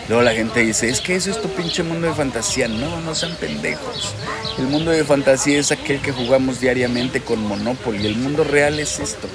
Luego 0.09 0.23
la 0.23 0.33
gente 0.33 0.61
dice, 0.61 0.89
es 0.89 1.03
que 1.03 1.15
eso 1.17 1.31
es 1.31 1.41
tu 1.41 1.49
pinche 1.51 1.83
mundo 1.83 2.07
de 2.07 2.15
fantasía. 2.15 2.67
No, 2.67 2.99
no 3.03 3.15
sean 3.15 3.35
pendejos. 3.37 4.15
El 4.59 4.67
mundo 4.67 4.91
de 4.91 5.05
fantasía 5.05 5.59
es 5.61 5.71
aquel 5.71 6.01
que 6.01 6.13
jugamos 6.13 6.61
diariamente 6.61 7.21
con 7.21 7.47
Monopoly. 7.47 8.07
El 8.07 8.17
mundo 8.17 8.43
real 8.43 8.81
es 8.81 9.01
esto. 9.01 9.29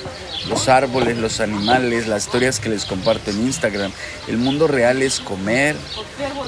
Los 0.50 0.70
árboles, 0.70 1.20
los 1.20 1.42
animales, 1.42 2.08
las 2.08 2.26
historias 2.26 2.60
que 2.60 2.70
les 2.70 2.86
comparto 2.86 3.30
en 3.30 3.46
Instagram. 3.46 3.92
El 4.28 4.38
mundo 4.38 4.68
real 4.68 5.04
es 5.04 5.20
comer, 5.20 5.76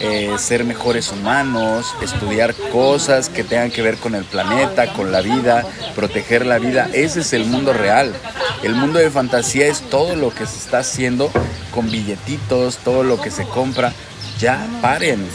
eh, 0.02 0.32
ser 0.40 0.64
mejores 0.64 1.12
humanos, 1.12 1.94
estudiar 2.02 2.56
cosas 2.72 3.30
que 3.30 3.44
tengan 3.44 3.70
que 3.70 3.84
ver 3.84 3.98
con 3.98 4.16
el 4.16 4.26
planeta, 4.26 4.92
con 4.94 5.12
la 5.12 5.22
vida, 5.22 5.66
proteger 5.96 6.48
la 6.48 6.58
vida. 6.58 6.90
Ese 6.94 7.22
es 7.22 7.32
el 7.34 7.46
mundo 7.46 7.74
real. 7.74 8.12
El 8.64 8.74
mundo 8.74 8.98
de 8.98 9.12
fantasía 9.12 9.68
es 9.68 9.82
todo 9.82 10.16
lo 10.16 10.34
que 10.34 10.48
se 10.48 10.58
está 10.58 10.80
haciendo 10.80 11.30
con 11.70 11.92
billetitos, 11.92 12.80
todo 12.80 13.04
lo 13.04 13.22
que 13.22 13.30
se 13.30 13.46
compra 13.46 13.94
ya 14.40 14.66
paren. 14.82 15.26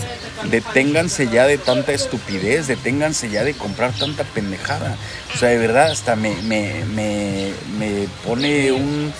deténganse 0.51 1.29
ya 1.29 1.47
de 1.47 1.59
tanta 1.59 1.93
estupidez, 1.93 2.67
deténganse 2.67 3.29
ya 3.29 3.45
de 3.45 3.55
comprar 3.55 3.93
tanta 3.93 4.25
pendejada. 4.25 4.97
O 5.35 5.39
sea, 5.39 5.51
de 5.51 5.59
verdad, 5.59 5.91
hasta 5.91 6.17
me, 6.17 6.35
me, 6.43 6.85
me, 6.87 7.53
me 7.79 8.09
pone 8.27 8.73
un, 8.73 9.13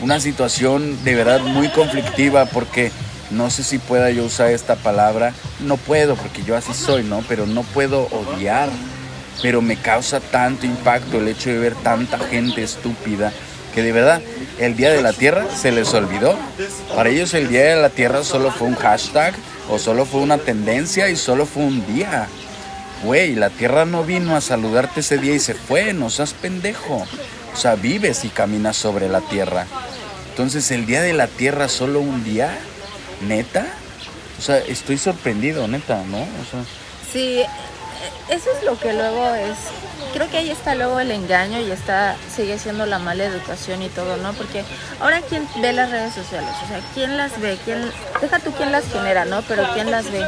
una 0.00 0.18
situación 0.20 1.02
de 1.04 1.14
verdad 1.14 1.40
muy 1.40 1.68
conflictiva 1.68 2.46
porque 2.46 2.90
no 3.30 3.50
sé 3.50 3.62
si 3.62 3.78
pueda 3.78 4.10
yo 4.10 4.24
usar 4.24 4.50
esta 4.50 4.76
palabra, 4.76 5.32
no 5.60 5.76
puedo 5.76 6.16
porque 6.16 6.42
yo 6.42 6.56
así 6.56 6.74
soy, 6.74 7.04
¿no? 7.04 7.22
Pero 7.28 7.46
no 7.46 7.62
puedo 7.62 8.08
odiar, 8.10 8.68
pero 9.42 9.62
me 9.62 9.76
causa 9.76 10.20
tanto 10.20 10.66
impacto 10.66 11.18
el 11.18 11.28
hecho 11.28 11.50
de 11.50 11.58
ver 11.58 11.74
tanta 11.76 12.18
gente 12.18 12.62
estúpida 12.62 13.32
que 13.74 13.82
de 13.82 13.92
verdad 13.92 14.22
el 14.58 14.76
Día 14.76 14.92
de 14.92 15.02
la 15.02 15.12
Tierra 15.12 15.46
se 15.54 15.72
les 15.72 15.92
olvidó. 15.94 16.38
Para 16.94 17.10
ellos 17.10 17.34
el 17.34 17.48
Día 17.48 17.74
de 17.74 17.82
la 17.82 17.90
Tierra 17.90 18.22
solo 18.22 18.50
fue 18.50 18.68
un 18.68 18.76
hashtag 18.76 19.34
o 19.68 19.78
solo 19.78 20.06
fue 20.06 20.20
una 20.20 20.38
tendencia 20.38 21.08
y 21.08 21.16
solo 21.16 21.46
fue 21.46 21.64
un 21.64 21.86
día. 21.86 22.28
Güey, 23.02 23.34
la 23.34 23.50
Tierra 23.50 23.84
no 23.84 24.04
vino 24.04 24.36
a 24.36 24.40
saludarte 24.40 25.00
ese 25.00 25.18
día 25.18 25.34
y 25.34 25.40
se 25.40 25.54
fue, 25.54 25.92
no 25.92 26.08
seas 26.10 26.32
pendejo. 26.34 27.04
O 27.52 27.56
sea, 27.56 27.74
vives 27.74 28.24
y 28.24 28.28
caminas 28.28 28.76
sobre 28.76 29.08
la 29.08 29.20
Tierra. 29.20 29.66
Entonces 30.30 30.70
el 30.70 30.86
Día 30.86 31.02
de 31.02 31.12
la 31.12 31.26
Tierra 31.26 31.68
solo 31.68 32.00
un 32.00 32.24
día, 32.24 32.56
neta. 33.26 33.66
O 34.38 34.42
sea, 34.42 34.58
estoy 34.58 34.98
sorprendido, 34.98 35.68
neta, 35.68 36.02
¿no? 36.10 36.18
O 36.18 36.50
sea, 36.50 36.64
Sí, 37.12 37.44
eso 38.28 38.50
es 38.56 38.64
lo 38.64 38.78
que 38.78 38.92
luego 38.92 39.34
es. 39.34 39.56
Creo 40.12 40.30
que 40.30 40.38
ahí 40.38 40.50
está 40.50 40.74
luego 40.74 41.00
el 41.00 41.10
engaño 41.10 41.60
y 41.60 41.70
está 41.70 42.16
sigue 42.34 42.58
siendo 42.58 42.86
la 42.86 42.98
mala 42.98 43.24
educación 43.24 43.82
y 43.82 43.88
todo, 43.88 44.16
¿no? 44.18 44.32
Porque 44.34 44.64
ahora 45.00 45.20
quién 45.28 45.48
ve 45.60 45.72
las 45.72 45.90
redes 45.90 46.14
sociales, 46.14 46.50
o 46.64 46.68
sea, 46.68 46.80
quién 46.94 47.16
las 47.16 47.40
ve, 47.40 47.58
quién 47.64 47.90
deja 48.20 48.38
tú 48.38 48.52
quién 48.52 48.70
las 48.70 48.84
genera, 48.92 49.24
¿no? 49.24 49.42
Pero 49.42 49.64
quién 49.74 49.90
las 49.90 50.10
ve. 50.10 50.24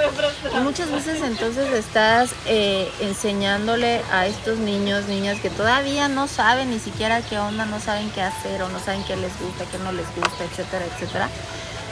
Y 0.57 0.61
muchas 0.61 0.91
veces 0.91 1.23
entonces 1.23 1.73
estás 1.73 2.31
eh, 2.47 2.91
enseñándole 3.01 4.03
a 4.11 4.27
estos 4.27 4.59
niños, 4.59 5.07
niñas 5.07 5.39
que 5.41 5.51
todavía 5.51 6.09
no 6.09 6.27
saben 6.27 6.71
ni 6.71 6.81
siquiera 6.81 7.21
qué 7.23 7.39
onda, 7.39 7.65
no 7.67 7.81
saben 7.81 8.11
qué 8.11 8.23
hacer 8.23 8.62
o 8.62 8.69
no 8.69 8.81
saben 8.81 9.05
qué 9.05 9.17
les 9.17 9.39
gusta, 9.41 9.65
qué 9.71 9.79
no 9.79 9.93
les 9.93 10.07
gusta, 10.17 10.45
etcétera, 10.45 10.85
etcétera 10.95 11.29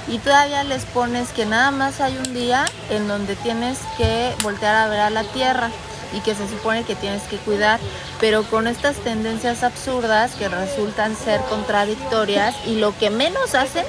y 0.08 0.18
todavía 0.18 0.64
les 0.64 0.84
pones 0.84 1.30
que 1.30 1.46
nada 1.46 1.70
más 1.70 2.00
hay 2.00 2.16
un 2.16 2.34
día 2.34 2.64
en 2.90 3.08
donde 3.08 3.36
tienes 3.36 3.78
que 3.96 4.32
voltear 4.42 4.74
a 4.74 4.88
ver 4.88 5.00
a 5.00 5.10
la 5.10 5.24
tierra 5.24 5.70
y 6.12 6.20
que 6.20 6.34
se 6.34 6.48
supone 6.48 6.84
que 6.84 6.94
tienes 6.94 7.22
que 7.24 7.38
cuidar, 7.38 7.80
pero 8.20 8.44
con 8.44 8.66
estas 8.66 8.96
tendencias 8.96 9.62
absurdas 9.62 10.34
que 10.34 10.48
resultan 10.48 11.16
ser 11.16 11.40
contradictorias 11.42 12.54
y 12.66 12.76
lo 12.76 12.96
que 12.96 13.10
menos 13.10 13.54
hacen 13.54 13.84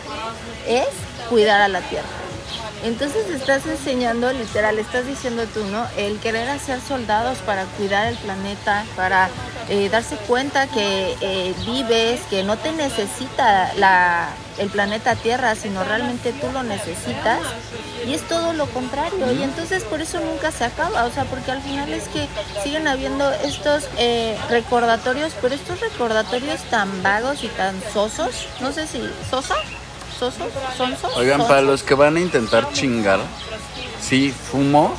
es 0.68 0.88
cuidar 1.30 1.62
a 1.62 1.68
la 1.68 1.82
tierra. 1.82 2.08
Entonces 2.84 3.30
estás 3.30 3.66
enseñando, 3.66 4.32
literal, 4.32 4.78
estás 4.78 5.08
diciendo 5.08 5.46
tú, 5.54 5.64
¿no? 5.66 5.88
El 5.98 6.20
querer 6.20 6.50
hacer 6.50 6.80
soldados 6.82 7.40
para 7.40 7.66
cuidar 7.66 8.08
el 8.08 8.16
planeta, 8.18 8.86
para 8.96 9.30
eh, 9.70 9.90
darse 9.90 10.16
cuenta 10.18 10.68
que 10.68 11.16
eh, 11.22 11.54
vives, 11.66 12.22
que 12.30 12.44
no 12.44 12.58
te 12.58 12.72
necesita 12.72 13.74
la, 13.76 14.30
el 14.60 14.70
planeta 14.70 15.16
Tierra, 15.16 15.56
sino 15.56 15.84
realmente 15.84 16.34
tú 16.34 16.52
lo 16.52 16.64
necesitas. 16.64 17.40
Y 18.06 18.14
es 18.14 18.22
todo 18.28 18.54
lo 18.54 18.68
contrario. 18.68 19.32
Y 19.32 19.42
entonces 19.42 19.84
por 19.84 20.02
eso 20.02 20.20
nunca 20.20 20.52
se 20.52 20.66
acaba. 20.66 21.06
O 21.06 21.12
sea, 21.12 21.26
porque 21.26 21.52
al 21.52 21.62
final 21.62 21.92
es 21.92 22.08
que 22.10 22.28
siguen 22.64 22.88
habiendo 22.88 23.32
estos 23.32 23.88
eh, 23.98 24.38
recordatorios, 24.50 25.34
pero 25.42 25.56
estos 25.56 25.80
recordatorios 25.80 26.62
tan 26.70 27.02
vagos 27.02 27.44
y 27.44 27.48
tan 27.48 27.76
sosos. 27.92 28.48
No 28.62 28.72
sé 28.72 28.86
si... 28.86 29.02
¿Sosa? 29.30 29.56
¿Sosos? 30.20 30.48
¿Sonsos? 30.78 31.18
Oigan, 31.18 31.46
para 31.48 31.62
los 31.62 31.84
que 31.84 31.96
van 31.96 32.16
a 32.16 32.20
intentar 32.20 32.72
chingar, 32.72 33.20
sí, 34.00 34.32
fumo 34.32 34.96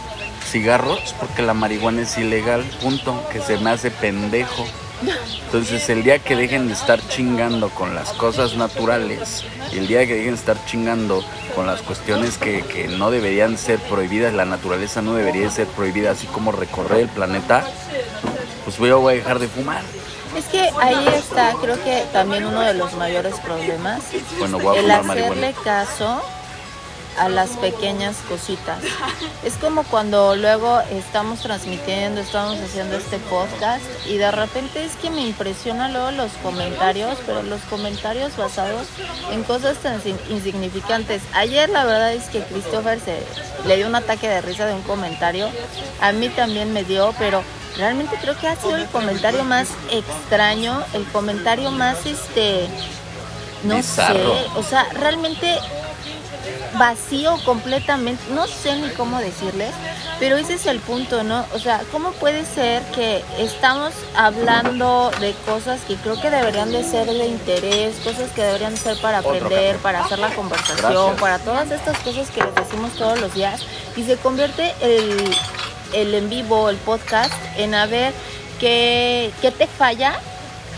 cigarros 0.47 1.15
porque 1.19 1.43
la 1.43 1.55
marihuana 1.55 2.03
es 2.03 2.17
ilegal, 2.19 2.63
punto, 2.83 3.23
que 3.33 3.41
se 3.41 3.59
me 3.59 3.71
hace 3.71 3.91
pendejo. 3.91 4.65
Entonces 5.45 5.89
el 5.91 6.03
día 6.03 6.19
que 6.19 6.37
dejen 6.37 6.69
de 6.69 6.73
estar 6.73 7.07
chingando 7.09 7.69
con 7.69 7.95
las 7.95 8.13
cosas 8.13 8.57
naturales, 8.57 9.45
el 9.73 9.87
día 9.87 10.07
que 10.07 10.15
dejen 10.15 10.31
de 10.31 10.39
estar 10.41 10.57
chingando 10.67 11.23
con 11.55 11.67
las 11.67 11.83
cuestiones 11.83 12.39
que, 12.39 12.63
que 12.63 12.89
no 12.89 13.11
deberían 13.11 13.59
ser 13.59 13.79
prohibidas, 13.79 14.33
la 14.33 14.47
naturaleza 14.47 15.03
no 15.03 15.15
debería 15.15 15.51
ser 15.51 15.67
prohibida, 15.67 16.13
así 16.13 16.27
como 16.29 16.51
recorrer 16.51 17.01
el 17.01 17.09
planeta, 17.09 17.65
pues 18.65 18.79
yo 18.79 19.01
voy 19.01 19.15
a 19.15 19.17
dejar 19.17 19.39
de 19.39 19.49
fumar. 19.49 19.83
Es 20.37 20.47
que 20.47 20.71
ahí 20.81 21.07
está, 21.15 21.55
creo 21.61 21.83
que 21.83 22.05
también 22.13 22.45
uno 22.47 22.61
de 22.61 22.75
los 22.75 22.95
mayores 22.95 23.35
problemas, 23.41 24.03
Bueno, 24.39 24.59
voy 24.59 24.77
a 24.77 24.81
el 24.81 24.87
fumar 24.87 25.19
hacerle 25.19 25.35
marihuana. 25.37 25.63
caso 25.63 26.23
a 27.19 27.29
las 27.29 27.51
pequeñas 27.51 28.17
cositas. 28.29 28.79
Es 29.45 29.55
como 29.55 29.85
cuando 29.85 30.37
luego 30.37 30.81
estamos 30.91 31.41
transmitiendo, 31.41 32.21
estamos 32.21 32.59
haciendo 32.61 32.97
este 32.97 33.19
podcast 33.19 33.85
y 34.07 34.17
de 34.17 34.31
repente 34.31 34.85
es 34.85 34.97
que 34.97 35.11
me 35.11 35.23
impresiona 35.23 35.89
luego 35.89 36.11
los 36.13 36.33
comentarios, 36.43 37.19
pero 37.27 37.43
los 37.43 37.61
comentarios 37.63 38.37
basados 38.37 38.87
en 39.31 39.43
cosas 39.45 39.79
tan 39.79 40.01
insignificantes. 40.31 41.23
Ayer 41.33 41.69
la 41.71 41.85
verdad 41.85 42.13
es 42.13 42.25
que 42.25 42.43
Christopher 42.43 43.01
se 43.01 43.23
le 43.67 43.77
dio 43.77 43.87
un 43.87 43.95
ataque 43.95 44.29
de 44.29 44.41
risa 44.41 44.67
de 44.67 44.75
un 44.75 44.83
comentario, 44.83 45.49
a 46.01 46.13
mí 46.13 46.29
también 46.29 46.73
me 46.73 46.85
dio, 46.85 47.15
pero 47.19 47.43
realmente 47.77 48.17
creo 48.21 48.39
que 48.39 48.49
ha 48.49 48.57
sido 48.57 48.77
el 48.77 48.87
comentario 48.87 49.45
más 49.45 49.69
extraño, 49.91 50.83
el 50.93 51.05
comentario 51.07 51.71
más 51.71 52.05
este 52.07 52.69
no 53.65 53.77
Bizarro. 53.77 54.35
sé, 54.35 54.47
o 54.57 54.63
sea, 54.63 54.87
realmente 54.93 55.59
vacío 56.79 57.37
completamente, 57.45 58.23
no 58.33 58.47
sé 58.47 58.77
ni 58.77 58.89
cómo 58.91 59.19
decirles, 59.19 59.73
pero 60.19 60.37
ese 60.37 60.55
es 60.55 60.67
el 60.67 60.81
punto, 60.81 61.23
¿no? 61.23 61.45
O 61.55 61.59
sea, 61.59 61.83
¿cómo 61.93 62.13
puede 62.13 62.45
ser 62.45 62.83
que 62.95 63.23
estamos 63.39 63.93
hablando 64.17 65.11
de 65.21 65.35
cosas 65.47 65.81
que 65.83 65.97
creo 65.97 66.21
que 66.21 66.31
deberían 66.31 66.73
de 66.73 66.85
ser 66.85 67.07
de 67.07 67.27
interés, 67.27 67.97
cosas 67.97 68.31
que 68.33 68.43
deberían 68.43 68.77
ser 68.77 68.97
para 69.01 69.19
aprender, 69.19 69.77
para 69.79 70.05
hacer 70.05 70.19
la 70.19 70.31
conversación, 70.31 70.93
Gracias. 70.93 71.21
para 71.21 71.39
todas 71.39 71.71
estas 71.71 71.99
cosas 71.99 72.31
que 72.31 72.43
les 72.43 72.55
decimos 72.55 72.93
todos 72.93 73.21
los 73.21 73.35
días 73.35 73.63
y 73.97 74.05
se 74.05 74.17
convierte 74.17 74.75
el, 74.81 75.35
el 75.93 76.15
en 76.15 76.31
vivo, 76.31 76.71
el 76.71 76.77
podcast, 76.77 77.33
en 77.57 77.75
a 77.75 77.87
ver 77.87 78.13
qué, 78.59 79.31
qué 79.41 79.51
te 79.51 79.67
falla 79.67 80.19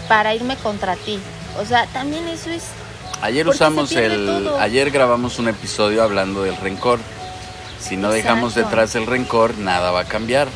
para 0.08 0.34
irme 0.34 0.56
contra 0.56 0.96
ti. 0.96 1.20
O 1.60 1.64
sea, 1.64 1.86
también 1.86 2.26
eso 2.28 2.50
es 2.50 2.64
Ayer 3.22 3.44
Porque 3.44 3.56
usamos 3.56 3.92
el. 3.92 4.26
todo. 4.26 4.58
Ayer 4.60 4.90
grabamos 4.90 5.38
un 5.38 5.48
episodio 5.48 6.02
hablando 6.02 6.42
del 6.42 6.56
rencor. 6.56 7.00
Si 7.80 7.96
no 7.96 8.10
dejamos 8.10 8.52
Exacto. 8.52 8.70
detrás 8.70 8.94
el 8.94 9.06
rencor, 9.06 9.58
nada 9.58 9.90
va 9.90 10.00
a 10.00 10.04
cambiar. 10.04 10.48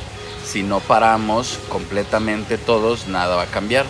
Si 0.44 0.62
no 0.62 0.81
paramos 0.81 1.59
completamente 1.68 2.59
todos, 2.59 3.09
nada 3.09 3.37
va 3.37 3.42
a 3.44 3.46
cambiar. 3.46 3.87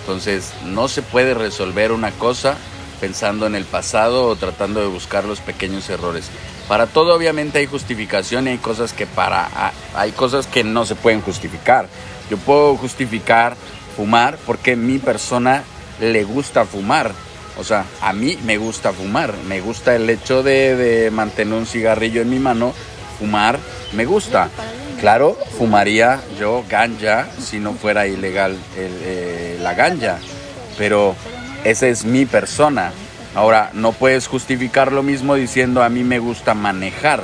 Entonces, 0.00 0.52
no 0.64 0.88
se 0.88 1.02
puede 1.02 1.34
resolver 1.34 1.92
una 1.92 2.10
cosa 2.10 2.56
pensando 3.00 3.46
en 3.46 3.54
el 3.54 3.64
pasado 3.64 4.26
o 4.26 4.36
tratando 4.36 4.80
de 4.80 4.86
buscar 4.86 5.24
los 5.24 5.40
pequeños 5.40 5.88
errores. 5.90 6.30
Para 6.68 6.86
todo 6.86 7.14
obviamente 7.14 7.58
hay 7.58 7.66
justificación 7.66 8.46
y 8.46 8.50
hay 8.50 8.58
cosas 8.58 8.92
que 8.92 9.06
para 9.06 9.48
ah, 9.54 9.72
hay 9.94 10.12
cosas 10.12 10.46
que 10.46 10.64
no 10.64 10.84
se 10.86 10.94
pueden 10.94 11.20
justificar. 11.20 11.88
Yo 12.30 12.36
puedo 12.36 12.76
justificar 12.76 13.56
fumar 13.96 14.38
porque 14.46 14.76
mi 14.76 14.98
persona 14.98 15.64
le 16.00 16.24
gusta 16.24 16.64
fumar. 16.64 17.12
O 17.58 17.64
sea, 17.64 17.84
a 18.00 18.12
mí 18.12 18.38
me 18.44 18.56
gusta 18.56 18.92
fumar. 18.92 19.34
Me 19.48 19.60
gusta 19.60 19.94
el 19.94 20.08
hecho 20.08 20.42
de, 20.42 20.76
de 20.76 21.10
mantener 21.10 21.54
un 21.54 21.66
cigarrillo 21.66 22.22
en 22.22 22.30
mi 22.30 22.38
mano. 22.38 22.72
Fumar 23.18 23.58
me 23.92 24.04
gusta. 24.04 24.48
Claro, 25.00 25.36
fumaría 25.58 26.20
yo 26.38 26.64
ganja 26.68 27.28
si 27.40 27.58
no 27.58 27.74
fuera 27.74 28.06
ilegal 28.06 28.56
eh, 28.76 29.58
la 29.60 29.74
ganja. 29.74 30.18
Pero 30.78 31.14
esa 31.64 31.88
es 31.88 32.04
mi 32.04 32.24
persona. 32.24 32.92
Ahora, 33.34 33.70
no 33.72 33.92
puedes 33.92 34.26
justificar 34.26 34.92
lo 34.92 35.02
mismo 35.02 35.34
diciendo 35.34 35.82
a 35.82 35.88
mí 35.88 36.04
me 36.04 36.18
gusta 36.18 36.54
manejar. 36.54 37.22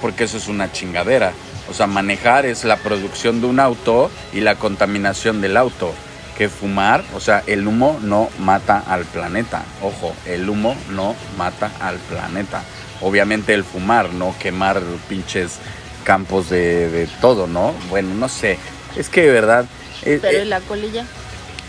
Porque 0.00 0.24
eso 0.24 0.38
es 0.38 0.48
una 0.48 0.72
chingadera. 0.72 1.32
O 1.68 1.74
sea, 1.74 1.86
manejar 1.86 2.46
es 2.46 2.64
la 2.64 2.76
producción 2.76 3.40
de 3.40 3.46
un 3.48 3.60
auto 3.60 4.10
y 4.32 4.40
la 4.40 4.54
contaminación 4.54 5.40
del 5.40 5.56
auto. 5.56 5.92
Que 6.36 6.48
fumar, 6.50 7.02
o 7.14 7.20
sea, 7.20 7.42
el 7.46 7.66
humo 7.66 7.98
no 8.02 8.28
mata 8.38 8.82
al 8.86 9.04
planeta. 9.06 9.62
Ojo, 9.82 10.14
el 10.26 10.48
humo 10.48 10.76
no 10.90 11.14
mata 11.38 11.70
al 11.80 11.96
planeta. 11.96 12.62
Obviamente 13.00 13.54
el 13.54 13.64
fumar, 13.64 14.12
no 14.12 14.34
quemar 14.38 14.80
pinches 15.08 15.58
campos 16.04 16.50
de, 16.50 16.88
de 16.90 17.06
todo, 17.20 17.46
¿no? 17.46 17.72
Bueno, 17.88 18.14
no 18.14 18.28
sé. 18.28 18.58
Es 18.96 19.08
que 19.08 19.22
de 19.22 19.30
verdad... 19.32 19.64
eh, 20.02 20.18
Pero 20.20 20.38
eh, 20.38 20.42
¿y 20.42 20.48
la 20.48 20.60
colilla? 20.60 21.04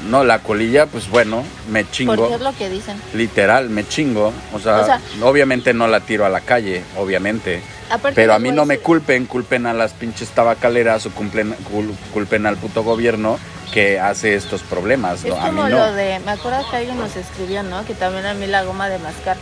no, 0.09 0.23
la 0.23 0.39
colilla, 0.39 0.85
pues 0.85 1.09
bueno, 1.09 1.43
me 1.71 1.89
chingo. 1.89 2.15
Porque 2.15 2.35
es 2.35 2.41
lo 2.41 2.55
que 2.55 2.69
dicen. 2.69 3.01
Literal, 3.13 3.69
me 3.69 3.87
chingo. 3.87 4.31
O 4.53 4.59
sea, 4.59 4.79
O 4.81 4.85
sea- 4.85 5.01
obviamente 5.23 5.73
no 5.73 5.87
la 5.87 6.01
tiro 6.01 6.25
a 6.25 6.29
la 6.29 6.41
calle, 6.41 6.83
obviamente. 6.97 7.61
Pero 8.15 8.33
a 8.33 8.39
mí 8.39 8.51
no 8.51 8.65
me 8.65 8.79
culpen, 8.79 9.25
culpen 9.27 9.65
a 9.65 9.73
las 9.73 9.93
pinches 9.93 10.29
tabacaleras 10.29 11.05
o 11.05 11.11
culpen, 11.11 11.55
cul- 11.71 11.95
culpen 12.13 12.45
al 12.45 12.57
puto 12.57 12.83
gobierno 12.83 13.39
que 13.77 13.99
hace 13.99 14.33
estos 14.33 14.63
problemas. 14.63 15.23
Es 15.23 15.29
¿no? 15.29 15.39
A 15.39 15.51
mí 15.51 15.61
no. 15.61 15.69
lo 15.69 15.93
de, 15.93 16.19
me 16.25 16.31
acuerdo 16.31 16.67
que 16.67 16.77
alguien 16.77 16.97
nos 16.97 17.15
escribió, 17.15 17.61
¿no? 17.61 17.85
Que 17.85 17.93
también 17.93 18.25
a 18.25 18.33
mí 18.33 18.47
la 18.47 18.63
goma 18.63 18.89
de 18.89 18.97
mascar. 18.97 19.37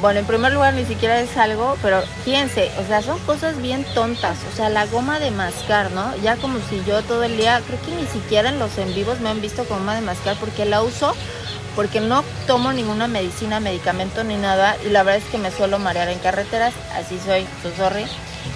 bueno, 0.00 0.20
en 0.20 0.26
primer 0.26 0.52
lugar 0.52 0.72
ni 0.74 0.84
siquiera 0.84 1.18
es 1.18 1.36
algo, 1.36 1.76
pero 1.82 2.00
fíjense, 2.24 2.70
o 2.78 2.86
sea, 2.86 3.02
son 3.02 3.18
cosas 3.26 3.60
bien 3.60 3.84
tontas. 3.92 4.38
O 4.52 4.56
sea, 4.56 4.68
la 4.68 4.86
goma 4.86 5.18
de 5.18 5.32
mascar, 5.32 5.90
¿no? 5.90 6.16
Ya 6.18 6.36
como 6.36 6.60
si 6.70 6.80
yo 6.86 7.02
todo 7.02 7.24
el 7.24 7.36
día, 7.36 7.60
creo 7.66 7.80
que 7.82 8.00
ni 8.00 8.06
siquiera 8.06 8.50
en 8.50 8.60
los 8.60 8.78
en 8.78 8.94
vivos 8.94 9.18
me 9.18 9.30
han 9.30 9.40
visto 9.40 9.64
con 9.64 9.78
goma 9.78 9.96
de 9.96 10.02
mascar 10.02 10.36
porque 10.38 10.64
la 10.64 10.82
uso 10.82 11.12
porque 11.74 12.00
no 12.00 12.22
tomo 12.46 12.72
ninguna 12.72 13.08
medicina, 13.08 13.58
medicamento 13.58 14.22
ni 14.22 14.36
nada 14.36 14.76
y 14.86 14.90
la 14.90 15.02
verdad 15.02 15.20
es 15.26 15.28
que 15.28 15.38
me 15.38 15.50
suelo 15.50 15.80
marear 15.80 16.08
en 16.08 16.20
carreteras, 16.20 16.72
así 16.94 17.18
soy, 17.26 17.44
so 17.64 17.74
sorry. 17.76 18.06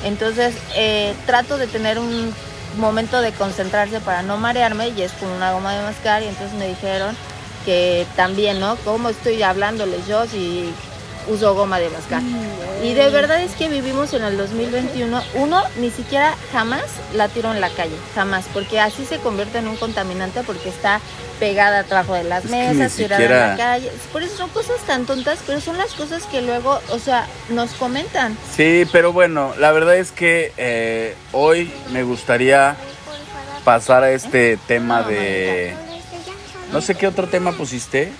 Entonces 0.04 0.54
eh, 0.76 1.16
trato 1.26 1.58
de 1.58 1.66
tener 1.66 1.98
un 1.98 2.32
momento 2.78 3.20
de 3.20 3.32
concentrarse 3.32 4.00
para 4.00 4.22
no 4.22 4.36
marearme 4.36 4.88
y 4.88 5.02
es 5.02 5.12
con 5.12 5.28
una 5.28 5.52
goma 5.52 5.74
de 5.74 5.82
mascar 5.82 6.22
y 6.22 6.26
entonces 6.26 6.58
me 6.58 6.68
dijeron 6.68 7.16
que 7.64 8.06
también, 8.16 8.60
¿no? 8.60 8.76
¿Cómo 8.76 9.08
estoy 9.08 9.42
hablándoles 9.42 10.06
yo 10.06 10.26
si 10.26 10.72
uso 11.28 11.54
goma 11.54 11.78
de 11.78 11.90
mascar? 11.90 12.22
Y 12.82 12.94
de 12.94 13.10
verdad 13.10 13.42
es 13.42 13.52
que 13.52 13.68
vivimos 13.68 14.12
en 14.14 14.22
el 14.22 14.36
2021. 14.36 15.22
Uno, 15.34 15.62
ni 15.78 15.90
siquiera 15.90 16.36
jamás 16.52 16.84
la 17.12 17.28
tiro 17.28 17.52
en 17.52 17.60
la 17.60 17.70
calle, 17.70 17.96
jamás, 18.14 18.46
porque 18.52 18.80
así 18.80 19.04
se 19.04 19.18
convierte 19.18 19.58
en 19.58 19.68
un 19.68 19.76
contaminante 19.76 20.42
porque 20.44 20.68
está 20.68 21.00
pegada 21.40 21.84
abajo 21.90 22.14
de 22.14 22.24
las 22.24 22.44
mesas, 22.46 22.94
tirada 22.94 23.24
en 23.24 23.30
la 23.30 23.56
calle. 23.56 23.92
Por 24.12 24.22
eso 24.22 24.36
son 24.36 24.50
cosas 24.50 24.80
tan 24.86 25.06
tontas, 25.06 25.40
pero 25.46 25.60
son 25.60 25.76
las 25.76 25.92
cosas 25.92 26.24
que 26.26 26.42
luego, 26.42 26.80
o 26.90 26.98
sea, 26.98 27.26
nos 27.48 27.72
comentan. 27.72 28.36
Sí, 28.54 28.86
pero 28.92 29.12
bueno, 29.12 29.54
la 29.58 29.72
verdad 29.72 29.96
es 29.96 30.12
que 30.12 30.52
eh, 30.56 31.14
hoy 31.32 31.72
me 31.92 32.02
gustaría 32.02 32.76
pasar 33.64 34.04
a 34.04 34.10
este 34.12 34.56
tema 34.66 35.02
de... 35.02 35.74
No 36.72 36.80
sé 36.80 36.94
qué 36.94 37.06
otro 37.06 37.26
tema 37.28 37.52
pusiste. 37.52 38.12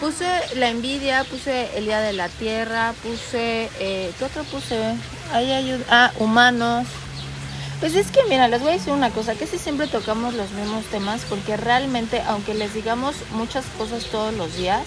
Puse 0.00 0.26
la 0.56 0.68
envidia, 0.68 1.24
puse 1.24 1.76
el 1.76 1.86
Día 1.86 2.00
de 2.00 2.12
la 2.12 2.28
Tierra, 2.28 2.94
puse... 3.02 3.68
Eh, 3.80 4.12
¿Qué 4.18 4.24
otro 4.24 4.44
puse? 4.44 4.76
Ahí 5.32 5.52
ayuda... 5.52 5.84
Ah, 5.90 6.12
humanos. 6.18 6.86
Pues 7.80 7.94
es 7.94 8.10
que, 8.10 8.24
mira, 8.28 8.48
les 8.48 8.60
voy 8.60 8.70
a 8.70 8.74
decir 8.74 8.92
una 8.92 9.10
cosa, 9.10 9.34
que 9.34 9.46
si 9.46 9.58
siempre 9.58 9.86
tocamos 9.86 10.34
los 10.34 10.50
mismos 10.50 10.84
temas, 10.86 11.22
porque 11.28 11.56
realmente, 11.56 12.20
aunque 12.26 12.54
les 12.54 12.74
digamos 12.74 13.14
muchas 13.30 13.64
cosas 13.76 14.04
todos 14.06 14.34
los 14.34 14.56
días, 14.56 14.82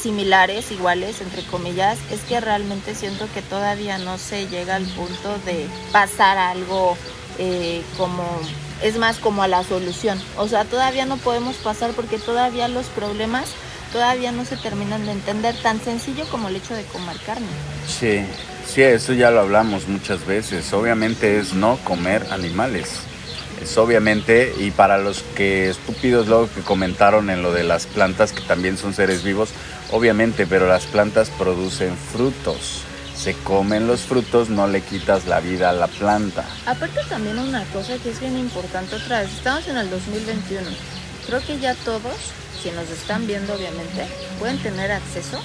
similares, 0.00 0.70
iguales, 0.70 1.20
entre 1.20 1.42
comillas, 1.42 1.98
es 2.12 2.20
que 2.20 2.40
realmente 2.40 2.94
siento 2.94 3.26
que 3.32 3.42
todavía 3.42 3.98
no 3.98 4.18
se 4.18 4.46
llega 4.48 4.76
al 4.76 4.84
punto 4.84 5.36
de 5.46 5.66
pasar 5.90 6.38
algo 6.38 6.96
eh, 7.38 7.82
como, 7.96 8.22
es 8.82 8.96
más 8.98 9.18
como 9.18 9.42
a 9.42 9.48
la 9.48 9.64
solución. 9.64 10.20
O 10.36 10.46
sea, 10.46 10.64
todavía 10.64 11.06
no 11.06 11.16
podemos 11.16 11.56
pasar 11.56 11.92
porque 11.92 12.18
todavía 12.18 12.68
los 12.68 12.86
problemas 12.86 13.46
todavía 13.94 14.32
no 14.32 14.44
se 14.44 14.56
terminan 14.56 15.06
de 15.06 15.12
entender, 15.12 15.54
tan 15.62 15.80
sencillo 15.80 16.24
como 16.26 16.48
el 16.48 16.56
hecho 16.56 16.74
de 16.74 16.82
comer 16.82 17.16
carne. 17.24 17.46
Sí, 17.86 18.22
sí, 18.66 18.82
eso 18.82 19.12
ya 19.12 19.30
lo 19.30 19.38
hablamos 19.38 19.86
muchas 19.86 20.26
veces. 20.26 20.72
Obviamente 20.72 21.38
es 21.38 21.54
no 21.54 21.78
comer 21.84 22.26
animales. 22.32 22.90
Es 23.62 23.78
obviamente, 23.78 24.52
y 24.58 24.72
para 24.72 24.98
los 24.98 25.22
que 25.36 25.70
estúpidos 25.70 26.26
luego 26.26 26.50
que 26.52 26.62
comentaron 26.62 27.30
en 27.30 27.42
lo 27.42 27.52
de 27.52 27.62
las 27.62 27.86
plantas, 27.86 28.32
que 28.32 28.40
también 28.40 28.76
son 28.76 28.94
seres 28.94 29.22
vivos, 29.22 29.50
obviamente, 29.92 30.44
pero 30.44 30.66
las 30.66 30.86
plantas 30.86 31.30
producen 31.30 31.96
frutos. 31.96 32.82
Se 33.16 33.34
comen 33.34 33.86
los 33.86 34.00
frutos, 34.00 34.50
no 34.50 34.66
le 34.66 34.80
quitas 34.80 35.26
la 35.26 35.38
vida 35.38 35.70
a 35.70 35.72
la 35.72 35.86
planta. 35.86 36.44
Aparte 36.66 36.98
también 37.08 37.38
una 37.38 37.62
cosa 37.66 37.96
que 37.98 38.10
es 38.10 38.18
bien 38.18 38.36
importante 38.36 38.96
otra 38.96 39.20
vez, 39.20 39.32
estamos 39.32 39.68
en 39.68 39.76
el 39.76 39.88
2021. 39.88 40.68
Creo 41.28 41.40
que 41.46 41.60
ya 41.60 41.76
todos 41.76 42.34
si 42.64 42.70
nos 42.70 42.88
están 42.88 43.26
viendo 43.26 43.52
obviamente, 43.52 44.06
pueden 44.38 44.58
tener 44.58 44.90
acceso 44.90 45.38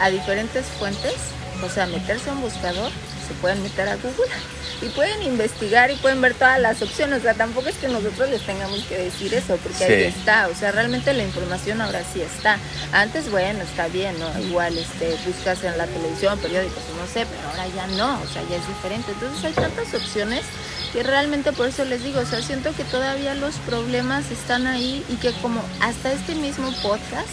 a 0.00 0.08
diferentes 0.08 0.64
fuentes, 0.78 1.14
o 1.62 1.68
sea, 1.68 1.86
meterse 1.86 2.30
a 2.30 2.32
un 2.32 2.40
buscador, 2.40 2.90
se 3.28 3.34
pueden 3.34 3.62
meter 3.62 3.86
a 3.88 3.96
Google 3.96 4.32
y 4.80 4.88
pueden 4.88 5.22
investigar 5.22 5.90
y 5.90 5.96
pueden 5.96 6.22
ver 6.22 6.32
todas 6.32 6.58
las 6.60 6.80
opciones. 6.80 7.18
O 7.18 7.22
sea, 7.22 7.34
tampoco 7.34 7.68
es 7.68 7.76
que 7.76 7.88
nosotros 7.88 8.30
les 8.30 8.40
tengamos 8.46 8.84
que 8.84 8.96
decir 8.96 9.34
eso, 9.34 9.58
porque 9.58 9.84
ahí 9.84 10.04
está. 10.04 10.48
O 10.48 10.54
sea, 10.54 10.72
realmente 10.72 11.12
la 11.12 11.24
información 11.24 11.82
ahora 11.82 12.00
sí 12.10 12.22
está. 12.22 12.56
Antes, 12.92 13.30
bueno, 13.30 13.60
está 13.62 13.88
bien, 13.88 14.18
¿no? 14.18 14.38
Igual 14.40 14.78
este, 14.78 15.14
buscas 15.26 15.62
en 15.64 15.76
la 15.76 15.86
televisión, 15.86 16.38
periódicos, 16.38 16.82
no 16.96 17.06
sé, 17.12 17.26
pero 17.26 17.48
ahora 17.50 17.66
ya 17.76 17.86
no, 17.98 18.18
o 18.22 18.26
sea, 18.32 18.42
ya 18.48 18.56
es 18.56 18.66
diferente. 18.66 19.12
Entonces 19.12 19.44
hay 19.44 19.52
tantas 19.52 19.92
opciones 19.92 20.44
que 20.92 21.02
realmente 21.02 21.52
por 21.52 21.68
eso 21.68 21.84
les 21.84 22.02
digo, 22.02 22.20
o 22.20 22.26
sea, 22.26 22.42
siento 22.42 22.74
que 22.74 22.84
todavía 22.84 23.34
los 23.34 23.54
problemas 23.56 24.30
están 24.30 24.66
ahí 24.66 25.04
y 25.08 25.16
que 25.16 25.32
como 25.42 25.62
hasta 25.80 26.12
este 26.12 26.34
mismo 26.34 26.72
podcast, 26.82 27.28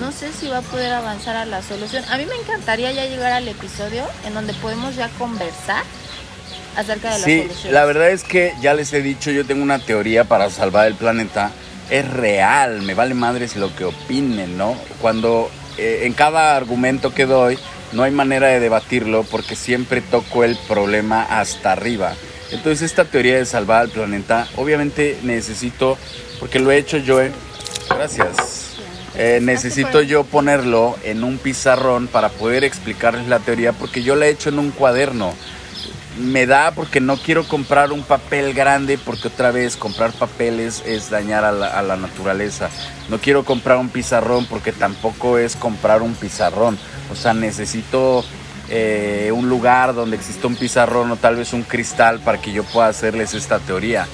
no 0.00 0.12
sé 0.12 0.32
si 0.32 0.48
va 0.48 0.58
a 0.58 0.62
poder 0.62 0.92
avanzar 0.92 1.36
a 1.36 1.46
la 1.46 1.62
solución. 1.62 2.04
A 2.10 2.18
mí 2.18 2.26
me 2.26 2.36
encantaría 2.36 2.92
ya 2.92 3.06
llegar 3.06 3.32
al 3.32 3.46
episodio 3.46 4.04
en 4.26 4.34
donde 4.34 4.54
podemos 4.54 4.96
ya 4.96 5.08
conversar 5.10 5.84
acerca 6.76 7.14
de 7.14 7.18
la 7.18 7.24
sí, 7.24 7.48
la 7.70 7.84
verdad 7.84 8.10
es 8.10 8.22
que 8.22 8.52
ya 8.60 8.74
les 8.74 8.92
he 8.92 9.02
dicho, 9.02 9.30
yo 9.30 9.46
tengo 9.46 9.62
una 9.62 9.78
teoría 9.78 10.24
para 10.24 10.50
salvar 10.50 10.86
el 10.86 10.94
planeta. 10.94 11.50
Es 11.88 12.08
real, 12.10 12.82
me 12.82 12.94
vale 12.94 13.14
madres 13.14 13.54
lo 13.54 13.74
que 13.76 13.84
opinen, 13.84 14.58
¿no? 14.58 14.76
Cuando 15.00 15.48
eh, 15.78 16.00
en 16.02 16.14
cada 16.14 16.56
argumento 16.56 17.14
que 17.14 17.26
doy, 17.26 17.58
no 17.92 18.02
hay 18.02 18.10
manera 18.10 18.48
de 18.48 18.58
debatirlo 18.58 19.22
porque 19.22 19.54
siempre 19.54 20.00
toco 20.00 20.42
el 20.42 20.56
problema 20.68 21.22
hasta 21.22 21.72
arriba. 21.72 22.14
Entonces 22.50 22.82
esta 22.82 23.04
teoría 23.04 23.36
de 23.36 23.46
salvar 23.46 23.82
al 23.82 23.88
planeta, 23.88 24.46
obviamente 24.56 25.18
necesito, 25.22 25.98
porque 26.38 26.58
lo 26.58 26.70
he 26.70 26.78
hecho 26.78 26.98
yo, 26.98 27.20
eh, 27.20 27.32
gracias, 27.88 28.76
eh, 29.16 29.40
necesito 29.42 30.02
yo 30.02 30.24
ponerlo 30.24 30.96
en 31.02 31.24
un 31.24 31.38
pizarrón 31.38 32.06
para 32.06 32.28
poder 32.28 32.64
explicarles 32.64 33.26
la 33.28 33.40
teoría, 33.40 33.72
porque 33.72 34.02
yo 34.02 34.14
la 34.14 34.26
he 34.26 34.30
hecho 34.30 34.50
en 34.50 34.58
un 34.58 34.70
cuaderno. 34.70 35.34
Me 36.18 36.46
da 36.46 36.70
porque 36.70 36.98
no 37.00 37.18
quiero 37.18 37.46
comprar 37.46 37.92
un 37.92 38.02
papel 38.02 38.54
grande, 38.54 38.96
porque 38.96 39.28
otra 39.28 39.50
vez 39.50 39.76
comprar 39.76 40.12
papeles 40.12 40.82
es 40.86 41.10
dañar 41.10 41.44
a 41.44 41.52
la, 41.52 41.66
a 41.66 41.82
la 41.82 41.96
naturaleza. 41.96 42.70
No 43.10 43.18
quiero 43.18 43.44
comprar 43.44 43.76
un 43.76 43.90
pizarrón 43.90 44.46
porque 44.46 44.72
tampoco 44.72 45.36
es 45.36 45.56
comprar 45.56 46.00
un 46.00 46.14
pizarrón. 46.14 46.78
O 47.12 47.16
sea, 47.16 47.34
necesito 47.34 48.24
eh, 48.68 49.30
un 49.32 49.48
lugar 49.48 49.94
donde 49.94 50.16
exista 50.16 50.46
un 50.46 50.56
pizarrón 50.56 51.10
o 51.10 51.16
tal 51.16 51.36
vez 51.36 51.52
un 51.52 51.62
cristal 51.62 52.20
para 52.20 52.40
que 52.40 52.52
yo 52.52 52.64
pueda 52.64 52.88
hacerles 52.88 53.34
esta 53.34 53.58
teoría. 53.58 54.06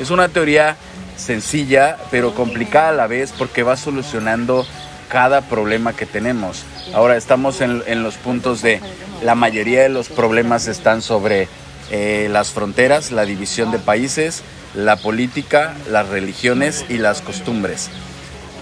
Es 0.00 0.10
una 0.10 0.28
teoría 0.28 0.76
sencilla 1.16 1.98
pero 2.10 2.34
complicada 2.34 2.90
a 2.90 2.92
la 2.92 3.06
vez 3.06 3.34
porque 3.36 3.62
va 3.62 3.76
solucionando 3.76 4.66
cada 5.08 5.42
problema 5.42 5.94
que 5.94 6.06
tenemos. 6.06 6.64
Ahora 6.94 7.16
estamos 7.16 7.60
en, 7.60 8.02
los 8.02 8.16
puntos 8.16 8.62
de 8.62 8.80
la 9.22 9.34
mayoría 9.34 9.82
de 9.82 9.88
los 9.88 10.08
problemas 10.08 10.68
están 10.68 11.02
sobre 11.02 11.48
eh, 11.90 12.28
las 12.30 12.50
fronteras, 12.50 13.10
la 13.10 13.24
división 13.24 13.70
de 13.72 13.78
países, 13.78 14.42
la 14.74 14.96
política, 14.96 15.74
las 15.90 16.08
religiones 16.08 16.84
y 16.88 16.98
las 16.98 17.20
costumbres. 17.20 17.90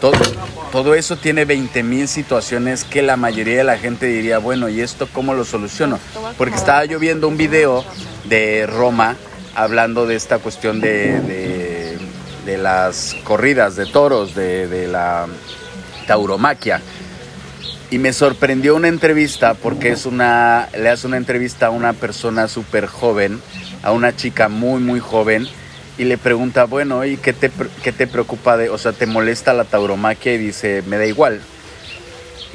Todo, 0.01 0.95
eso 0.95 1.17
tiene 1.17 1.47
20.000 1.47 2.07
situaciones 2.07 2.85
que 2.85 3.03
la 3.03 3.17
mayoría 3.17 3.59
de 3.59 3.65
la 3.65 3.79
gente 3.79 4.07
diría, 4.07 4.39
bueno, 4.39 4.69
¿y 4.69 4.81
esto 4.81 5.09
cómo 5.13 5.33
lo 5.35 5.45
soluciono? 5.45 5.99
Porque 6.37 6.57
estaba 6.57 6.85
yo 6.85 6.99
viendo 6.99 7.29
un 7.29 7.37
video 7.37 7.85
de 8.25 8.67
Roma 8.67 9.17
hablando 9.55 10.07
de 10.07 10.17
esta 10.17 10.39
cuestión 10.39 10.81
de, 10.81 11.99
de, 12.45 12.59
las 12.59 13.17
corridas 13.25 13.77
de 13.77 13.87
toros, 13.87 14.35
de, 14.35 14.69
de 14.69 14.87
la 14.87 15.27
tauromaquia. 16.07 16.83
Y 17.91 17.99
me 17.99 18.13
sorprendió 18.13 18.75
una 18.75 18.89
entrevista 18.89 19.55
porque 19.55 19.93
es 19.93 20.07
una, 20.07 20.69
le 20.77 20.89
hace 20.91 21.07
una 21.07 21.17
entrevista 21.17 21.67
a 21.67 21.71
una 21.71 21.93
persona 21.93 22.49
súper 22.49 22.87
joven, 22.87 23.41
a 23.83 23.93
una 23.93 24.15
chica 24.15 24.49
muy, 24.49 24.81
muy 24.81 25.01
joven 25.01 25.49
y 25.99 26.05
le 26.05 26.19
pregunta, 26.19 26.65
bueno, 26.65 27.05
¿y 27.05 27.17
qué 27.17 27.33
te, 27.33 27.51
qué 27.83 27.93
te 27.93 28.07
preocupa 28.07 28.57
de, 28.57 28.69
o 28.69 28.79
sea, 28.79 28.93
te 28.93 29.07
molesta 29.07 29.55
la 29.55 29.65
tauromaquia? 29.65 30.35
Y 30.35 30.39
dice, 30.39 30.83
me 30.87 30.99
da 30.99 31.07
igual. 31.07 31.41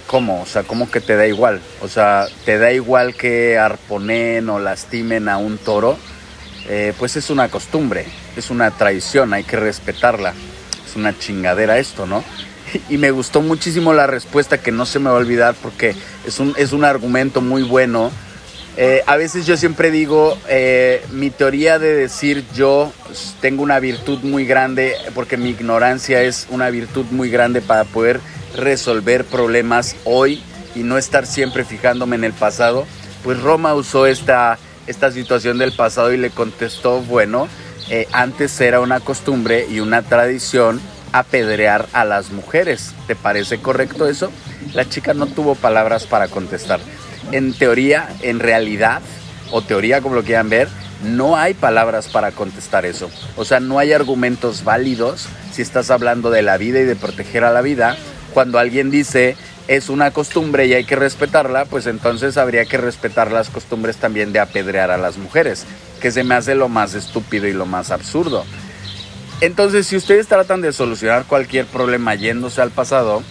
¿Cómo? 0.07 0.41
O 0.41 0.45
sea, 0.45 0.63
¿cómo 0.63 0.91
que 0.91 1.01
te 1.01 1.15
da 1.15 1.25
igual? 1.25 1.61
O 1.81 1.87
sea, 1.87 2.27
¿te 2.45 2.57
da 2.57 2.71
igual 2.71 3.15
que 3.15 3.57
arponen 3.57 4.49
o 4.49 4.59
lastimen 4.59 5.29
a 5.29 5.37
un 5.37 5.57
toro? 5.57 5.97
Eh, 6.67 6.93
pues 6.99 7.15
es 7.15 7.29
una 7.29 7.49
costumbre, 7.49 8.05
es 8.35 8.49
una 8.49 8.69
tradición, 8.71 9.33
hay 9.33 9.43
que 9.43 9.57
respetarla. 9.57 10.33
Es 10.87 10.95
una 10.95 11.17
chingadera 11.17 11.77
esto, 11.77 12.05
¿no? 12.05 12.23
Y 12.89 12.97
me 12.97 13.11
gustó 13.11 13.41
muchísimo 13.41 13.93
la 13.93 14.07
respuesta 14.07 14.61
que 14.61 14.71
no 14.71 14.85
se 14.85 14.99
me 14.99 15.09
va 15.09 15.15
a 15.15 15.19
olvidar 15.19 15.55
porque 15.61 15.95
es 16.25 16.39
un, 16.39 16.53
es 16.57 16.73
un 16.73 16.83
argumento 16.83 17.41
muy 17.41 17.63
bueno 17.63 18.11
eh, 18.77 19.03
a 19.05 19.17
veces 19.17 19.45
yo 19.45 19.57
siempre 19.57 19.91
digo, 19.91 20.37
eh, 20.47 21.03
mi 21.11 21.29
teoría 21.29 21.77
de 21.77 21.93
decir 21.93 22.45
yo 22.53 22.93
tengo 23.41 23.63
una 23.63 23.79
virtud 23.79 24.19
muy 24.23 24.45
grande, 24.45 24.95
porque 25.13 25.37
mi 25.37 25.49
ignorancia 25.49 26.21
es 26.21 26.47
una 26.49 26.69
virtud 26.69 27.05
muy 27.11 27.29
grande 27.29 27.61
para 27.61 27.83
poder 27.83 28.21
resolver 28.55 29.25
problemas 29.25 29.95
hoy 30.05 30.41
y 30.73 30.79
no 30.83 30.97
estar 30.97 31.25
siempre 31.25 31.65
fijándome 31.65 32.15
en 32.15 32.23
el 32.23 32.33
pasado, 32.33 32.85
pues 33.23 33.41
Roma 33.41 33.73
usó 33.73 34.05
esta, 34.05 34.57
esta 34.87 35.11
situación 35.11 35.57
del 35.57 35.73
pasado 35.73 36.13
y 36.13 36.17
le 36.17 36.29
contestó, 36.29 37.01
bueno, 37.01 37.49
eh, 37.89 38.07
antes 38.13 38.59
era 38.61 38.79
una 38.79 39.01
costumbre 39.01 39.67
y 39.69 39.81
una 39.81 40.01
tradición 40.01 40.79
apedrear 41.11 41.87
a 41.91 42.05
las 42.05 42.31
mujeres. 42.31 42.93
¿Te 43.05 43.17
parece 43.17 43.59
correcto 43.59 44.07
eso? 44.07 44.31
La 44.73 44.87
chica 44.87 45.13
no 45.13 45.27
tuvo 45.27 45.55
palabras 45.55 46.05
para 46.05 46.29
contestar. 46.29 46.79
En 47.31 47.53
teoría, 47.53 48.09
en 48.21 48.39
realidad, 48.39 49.01
o 49.51 49.61
teoría 49.61 50.01
como 50.01 50.15
lo 50.15 50.23
quieran 50.23 50.49
ver, 50.49 50.67
no 51.03 51.35
hay 51.35 51.53
palabras 51.53 52.07
para 52.07 52.31
contestar 52.31 52.85
eso. 52.85 53.09
O 53.35 53.45
sea, 53.45 53.59
no 53.59 53.79
hay 53.79 53.93
argumentos 53.93 54.63
válidos 54.63 55.27
si 55.51 55.61
estás 55.61 55.89
hablando 55.89 56.29
de 56.29 56.41
la 56.41 56.57
vida 56.57 56.79
y 56.79 56.83
de 56.83 56.95
proteger 56.95 57.43
a 57.43 57.51
la 57.51 57.61
vida. 57.61 57.97
Cuando 58.33 58.59
alguien 58.59 58.91
dice 58.91 59.35
es 59.67 59.89
una 59.89 60.11
costumbre 60.11 60.65
y 60.65 60.73
hay 60.73 60.83
que 60.83 60.95
respetarla, 60.95 61.65
pues 61.65 61.87
entonces 61.87 62.37
habría 62.37 62.65
que 62.65 62.77
respetar 62.77 63.31
las 63.31 63.49
costumbres 63.49 63.97
también 63.97 64.33
de 64.33 64.39
apedrear 64.39 64.91
a 64.91 64.97
las 64.97 65.17
mujeres, 65.17 65.65
que 66.01 66.11
se 66.11 66.23
me 66.23 66.35
hace 66.35 66.55
lo 66.55 66.67
más 66.67 66.93
estúpido 66.93 67.47
y 67.47 67.53
lo 67.53 67.65
más 67.65 67.91
absurdo. 67.91 68.43
Entonces, 69.39 69.87
si 69.87 69.95
ustedes 69.95 70.27
tratan 70.27 70.61
de 70.61 70.73
solucionar 70.73 71.25
cualquier 71.25 71.65
problema 71.65 72.15
yéndose 72.15 72.61
al 72.61 72.71
pasado, 72.71 73.23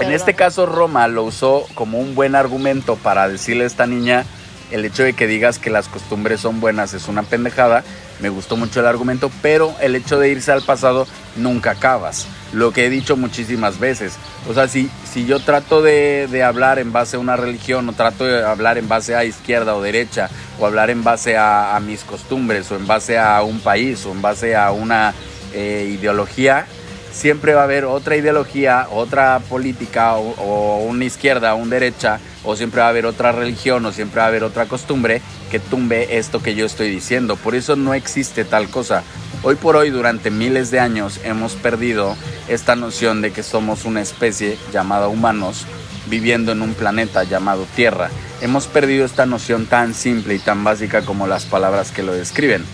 en 0.00 0.12
este 0.12 0.34
caso 0.34 0.66
Roma 0.66 1.08
lo 1.08 1.24
usó 1.24 1.66
como 1.74 1.98
un 1.98 2.14
buen 2.14 2.34
argumento 2.34 2.96
para 2.96 3.28
decirle 3.28 3.64
a 3.64 3.66
esta 3.66 3.86
niña, 3.86 4.24
el 4.70 4.84
hecho 4.84 5.02
de 5.02 5.12
que 5.14 5.26
digas 5.26 5.58
que 5.58 5.70
las 5.70 5.88
costumbres 5.88 6.40
son 6.40 6.60
buenas 6.60 6.94
es 6.94 7.08
una 7.08 7.22
pendejada. 7.22 7.82
Me 8.20 8.28
gustó 8.28 8.56
mucho 8.56 8.80
el 8.80 8.86
argumento, 8.86 9.30
pero 9.42 9.74
el 9.80 9.96
hecho 9.96 10.18
de 10.18 10.30
irse 10.30 10.52
al 10.52 10.62
pasado 10.62 11.06
nunca 11.36 11.72
acabas. 11.72 12.26
Lo 12.52 12.72
que 12.72 12.86
he 12.86 12.90
dicho 12.90 13.16
muchísimas 13.16 13.78
veces. 13.78 14.14
O 14.48 14.54
sea, 14.54 14.68
si, 14.68 14.90
si 15.10 15.24
yo 15.26 15.40
trato 15.40 15.82
de, 15.82 16.42
hablar 16.44 16.78
en 16.78 16.92
base 16.92 17.16
a 17.16 17.18
una 17.18 17.36
religión, 17.36 17.88
o 17.88 17.92
trato 17.92 18.24
de 18.24 18.44
hablar 18.44 18.78
en 18.78 18.88
base 18.88 19.14
a 19.14 19.24
izquierda 19.24 19.74
o 19.74 19.82
derecha, 19.82 20.28
o 20.58 20.66
hablar 20.66 20.90
en 20.90 21.02
base 21.02 21.36
a, 21.36 21.80
mis 21.84 22.04
costumbres, 22.04 22.70
o 22.70 22.76
en 22.76 22.86
base 22.86 23.18
a 23.18 23.42
un 23.42 23.60
país, 23.60 24.04
o 24.06 24.12
en 24.12 24.22
base 24.22 24.54
a 24.54 24.70
una 24.70 25.14
eh, 25.54 25.96
ideología, 25.98 26.66
siempre 27.12 27.54
va 27.54 27.62
a 27.62 27.64
haber 27.64 27.84
otra 27.84 28.16
ideología, 28.16 28.86
otra 28.90 29.40
política, 29.48 30.16
o, 30.16 30.84
una 30.86 31.04
izquierda, 31.04 31.54
una 31.54 31.70
derecha, 31.70 32.20
o 32.44 32.56
siempre 32.56 32.80
va 32.80 32.86
a 32.86 32.90
haber 32.90 33.06
otra 33.06 33.32
religión 33.32 33.84
o 33.84 33.92
siempre 33.92 34.18
va 34.18 34.24
a 34.24 34.28
haber 34.28 34.44
otra 34.44 34.66
costumbre 34.66 35.20
que 35.50 35.58
tumbe 35.58 36.18
esto 36.18 36.42
que 36.42 36.54
yo 36.54 36.66
estoy 36.66 36.90
diciendo. 36.90 37.36
Por 37.36 37.54
eso 37.54 37.76
no 37.76 37.94
existe 37.94 38.44
tal 38.44 38.68
cosa. 38.68 39.02
Hoy 39.42 39.56
por 39.56 39.76
hoy, 39.76 39.90
durante 39.90 40.30
miles 40.30 40.70
de 40.70 40.80
años, 40.80 41.20
hemos 41.24 41.54
perdido 41.54 42.16
esta 42.48 42.76
noción 42.76 43.22
de 43.22 43.32
que 43.32 43.42
somos 43.42 43.84
una 43.84 44.00
especie 44.00 44.58
llamada 44.72 45.08
humanos 45.08 45.66
viviendo 46.08 46.52
en 46.52 46.62
un 46.62 46.74
planeta 46.74 47.24
llamado 47.24 47.66
Tierra. 47.76 48.10
Hemos 48.40 48.66
perdido 48.66 49.04
esta 49.04 49.26
noción 49.26 49.66
tan 49.66 49.94
simple 49.94 50.34
y 50.34 50.38
tan 50.38 50.64
básica 50.64 51.02
como 51.02 51.26
las 51.26 51.44
palabras 51.44 51.90
que 51.92 52.02
lo 52.02 52.12
describen. 52.12 52.64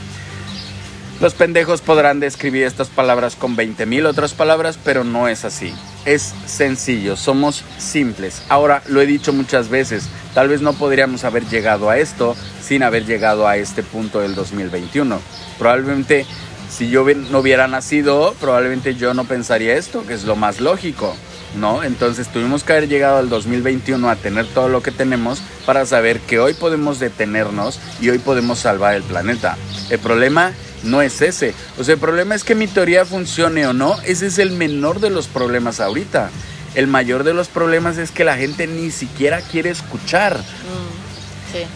Los 1.19 1.33
pendejos 1.33 1.81
podrán 1.81 2.21
describir 2.21 2.65
estas 2.65 2.89
palabras 2.89 3.37
con 3.37 3.57
20.000 3.57 4.07
otras 4.07 4.35
palabras, 4.35 4.79
pero 4.85 5.03
no 5.03 5.29
es 5.29 5.47
así. 5.47 5.73
Es 6.05 6.35
sencillo, 6.45 7.17
somos 7.17 7.65
simples. 7.79 8.43
Ahora, 8.51 8.83
lo 8.87 9.01
he 9.01 9.07
dicho 9.07 9.33
muchas 9.33 9.71
veces, 9.71 10.09
tal 10.35 10.49
vez 10.49 10.61
no 10.61 10.75
podríamos 10.75 11.25
haber 11.25 11.47
llegado 11.47 11.89
a 11.89 11.97
esto 11.97 12.37
sin 12.63 12.83
haber 12.83 13.07
llegado 13.07 13.49
a 13.49 13.57
este 13.57 13.83
punto 13.83 14.21
del 14.21 14.35
2021. 14.35 15.19
Probablemente 15.59 16.27
si 16.69 16.91
yo 16.91 17.07
no 17.31 17.39
hubiera 17.39 17.67
nacido, 17.67 18.35
probablemente 18.39 18.95
yo 18.95 19.15
no 19.15 19.25
pensaría 19.25 19.75
esto, 19.77 20.07
que 20.07 20.13
es 20.13 20.25
lo 20.25 20.37
más 20.37 20.61
lógico. 20.61 21.17
¿no? 21.57 21.83
Entonces 21.83 22.29
tuvimos 22.29 22.65
que 22.65 22.73
haber 22.73 22.89
llegado 22.89 23.17
al 23.17 23.31
2021 23.31 24.11
a 24.11 24.17
tener 24.17 24.47
todo 24.47 24.69
lo 24.69 24.83
que 24.83 24.91
tenemos 24.91 25.41
para 25.65 25.87
saber 25.87 26.21
que 26.21 26.39
hoy 26.39 26.53
podemos 26.53 26.99
detenernos 26.99 27.81
y 28.01 28.11
hoy 28.11 28.19
podemos 28.19 28.59
salvar 28.59 28.95
el 28.95 29.03
planeta. 29.03 29.57
El 29.89 29.99
problema 29.99 30.53
no 30.83 31.03
es 31.03 31.23
ese. 31.23 31.55
O 31.79 31.85
sea, 31.85 31.95
el 31.95 32.01
problema 32.01 32.35
es 32.35 32.45
que 32.45 32.55
mi 32.55 32.67
teoría 32.67 33.05
funcione 33.05 33.67
o 33.67 33.73
no. 33.73 33.97
Ese 34.03 34.27
es 34.27 34.39
el 34.39 34.51
menor 34.51 35.01
de 35.01 35.11
los 35.11 35.27
problemas 35.29 35.81
ahorita. 35.81 36.31
El 36.75 36.87
mayor 36.87 37.25
de 37.25 37.35
los 37.35 37.49
problemas 37.49 37.97
es 37.99 38.11
que 38.11 38.25
la 38.25 38.37
gente 38.37 38.67
ni 38.67 38.91
siquiera 38.91 39.41
quiere 39.41 39.71
escuchar. 39.71 40.37
Mm, 40.37 40.97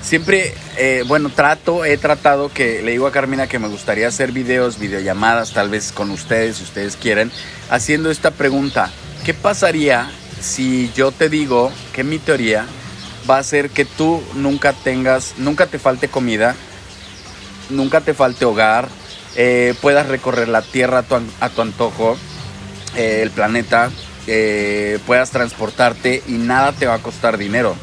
Siempre, 0.03 0.55
eh, 0.77 1.05
bueno, 1.07 1.31
trato, 1.31 1.85
he 1.85 1.97
tratado 1.97 2.53
que 2.53 2.83
le 2.83 2.93
digo 2.93 3.07
a 3.07 3.13
Carmina 3.13 3.47
que 3.47 3.59
me 3.59 3.69
gustaría 3.69 4.09
hacer 4.09 4.33
videos, 4.33 4.79
videollamadas, 4.79 5.53
tal 5.53 5.71
vez 5.71 5.93
con 5.93 6.11
ustedes, 6.11 6.57
si 6.57 6.65
ustedes 6.65 6.97
quieren, 6.97 7.31
haciendo 7.71 8.11
esta 8.11 8.31
pregunta. 8.31 8.91
¿Qué 9.25 9.33
pasaría 9.33 10.11
si 10.41 10.91
yo 10.95 11.13
te 11.13 11.29
digo 11.29 11.73
que 11.93 12.05
mi 12.05 12.19
teoría 12.19 12.67
va 13.29 13.39
a 13.39 13.43
ser 13.43 13.71
que 13.71 13.85
tú 13.85 14.23
nunca 14.35 14.73
tengas, 14.73 15.35
nunca 15.39 15.67
te 15.67 15.79
falte 15.79 16.09
comida, 16.09 16.57
nunca 17.71 18.01
te 18.01 18.15
falte 18.15 18.45
hogar, 18.45 18.89
eh, 19.37 19.75
puedas 19.81 20.09
recorrer 20.09 20.49
la 20.49 20.63
Tierra 20.63 21.05
a 21.41 21.49
tu, 21.49 21.63
antojo, 21.63 22.17
eh, 22.97 23.21
el 23.23 23.31
planeta, 23.31 23.91
eh, 24.27 24.99
puedas 25.07 25.31
transportarte 25.31 26.23
y 26.27 26.33
nada 26.33 26.73
te 26.73 26.87
va 26.87 26.95
a 26.95 27.03
costar 27.03 27.39
dinero. 27.39 27.75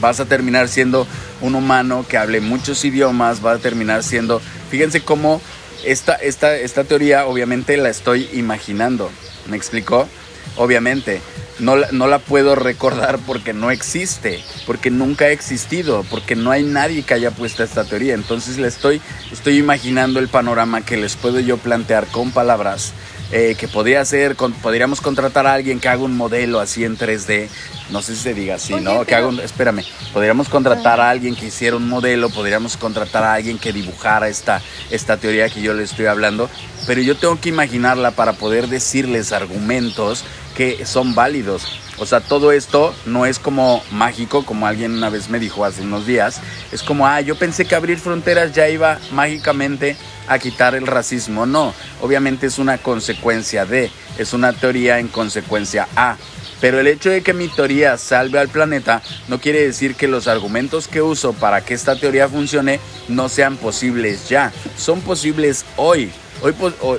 Vas 0.00 0.20
a 0.20 0.24
terminar 0.24 0.68
siendo 0.68 1.06
un 1.40 1.54
humano 1.54 2.04
que 2.08 2.16
hable 2.16 2.40
muchos 2.40 2.84
idiomas, 2.84 3.44
va 3.44 3.52
a 3.52 3.58
terminar 3.58 4.02
siendo, 4.02 4.40
fíjense 4.70 5.02
cómo 5.02 5.40
esta, 5.84 6.14
esta, 6.14 6.56
esta 6.56 6.84
teoría 6.84 7.26
obviamente 7.26 7.76
la 7.76 7.88
estoy 7.88 8.28
imaginando, 8.32 9.10
¿me 9.48 9.56
explicó? 9.56 10.08
Obviamente, 10.56 11.20
no, 11.58 11.76
no, 11.92 12.06
la 12.06 12.18
puedo 12.18 12.54
recordar 12.54 13.18
porque 13.18 13.52
no 13.52 13.70
existe, 13.70 14.42
porque 14.66 14.90
nunca 14.90 15.26
ha 15.26 15.30
existido, 15.30 16.04
porque 16.10 16.36
no 16.36 16.50
hay 16.50 16.62
nadie 16.62 17.02
que 17.02 17.14
haya 17.14 17.30
puesto 17.30 17.62
esta 17.62 17.84
teoría. 17.84 18.14
Entonces 18.14 18.58
le 18.58 18.68
estoy, 18.68 19.00
estoy 19.30 19.58
imaginando 19.58 20.18
el 20.20 20.28
panorama 20.28 20.80
que 20.82 20.96
les 20.96 21.16
puedo 21.16 21.40
yo 21.40 21.58
plantear 21.58 22.06
con 22.06 22.30
palabras. 22.30 22.92
Eh, 23.34 23.56
que 23.58 23.66
podría 23.66 24.04
ser, 24.04 24.36
podríamos 24.36 25.00
contratar 25.00 25.46
a 25.46 25.54
alguien 25.54 25.80
que 25.80 25.88
haga 25.88 26.02
un 26.02 26.14
modelo 26.14 26.60
así 26.60 26.84
en 26.84 26.98
3D, 26.98 27.48
no 27.88 28.02
sé 28.02 28.14
si 28.14 28.20
se 28.20 28.34
diga 28.34 28.56
así, 28.56 28.74
¿no? 28.74 29.06
Que 29.06 29.14
haga 29.14 29.26
un, 29.26 29.40
espérame, 29.40 29.82
podríamos 30.12 30.50
contratar 30.50 31.00
a 31.00 31.08
alguien 31.08 31.34
que 31.34 31.46
hiciera 31.46 31.76
un 31.76 31.88
modelo, 31.88 32.28
podríamos 32.28 32.76
contratar 32.76 33.24
a 33.24 33.32
alguien 33.32 33.58
que 33.58 33.72
dibujara 33.72 34.28
esta, 34.28 34.60
esta 34.90 35.16
teoría 35.16 35.48
que 35.48 35.62
yo 35.62 35.72
le 35.72 35.82
estoy 35.82 36.06
hablando, 36.06 36.50
pero 36.86 37.00
yo 37.00 37.16
tengo 37.16 37.40
que 37.40 37.48
imaginarla 37.48 38.10
para 38.10 38.34
poder 38.34 38.68
decirles 38.68 39.32
argumentos 39.32 40.26
que 40.54 40.84
son 40.86 41.14
válidos. 41.14 41.80
O 41.98 42.06
sea, 42.06 42.20
todo 42.20 42.52
esto 42.52 42.94
no 43.06 43.26
es 43.26 43.38
como 43.38 43.82
mágico, 43.92 44.44
como 44.44 44.66
alguien 44.66 44.92
una 44.92 45.10
vez 45.10 45.28
me 45.28 45.38
dijo 45.38 45.64
hace 45.64 45.82
unos 45.82 46.06
días. 46.06 46.40
Es 46.72 46.82
como, 46.82 47.06
ah, 47.06 47.20
yo 47.20 47.36
pensé 47.36 47.64
que 47.64 47.74
abrir 47.74 47.98
fronteras 47.98 48.52
ya 48.52 48.68
iba 48.68 48.98
mágicamente 49.12 49.96
a 50.26 50.38
quitar 50.38 50.74
el 50.74 50.86
racismo. 50.86 51.46
No, 51.46 51.74
obviamente 52.00 52.46
es 52.46 52.58
una 52.58 52.78
consecuencia 52.78 53.66
de, 53.66 53.90
es 54.18 54.32
una 54.32 54.52
teoría 54.52 54.98
en 54.98 55.08
consecuencia 55.08 55.86
a. 55.94 56.16
Pero 56.60 56.78
el 56.78 56.86
hecho 56.86 57.10
de 57.10 57.22
que 57.22 57.34
mi 57.34 57.48
teoría 57.48 57.98
salve 57.98 58.38
al 58.38 58.48
planeta 58.48 59.02
no 59.28 59.40
quiere 59.40 59.66
decir 59.66 59.96
que 59.96 60.06
los 60.08 60.28
argumentos 60.28 60.86
que 60.88 61.02
uso 61.02 61.32
para 61.32 61.64
que 61.64 61.74
esta 61.74 61.96
teoría 61.96 62.28
funcione 62.28 62.78
no 63.08 63.28
sean 63.28 63.56
posibles 63.56 64.28
ya. 64.28 64.52
Son 64.76 65.00
posibles 65.00 65.64
hoy. 65.76 66.10
Hoy, 66.40 66.54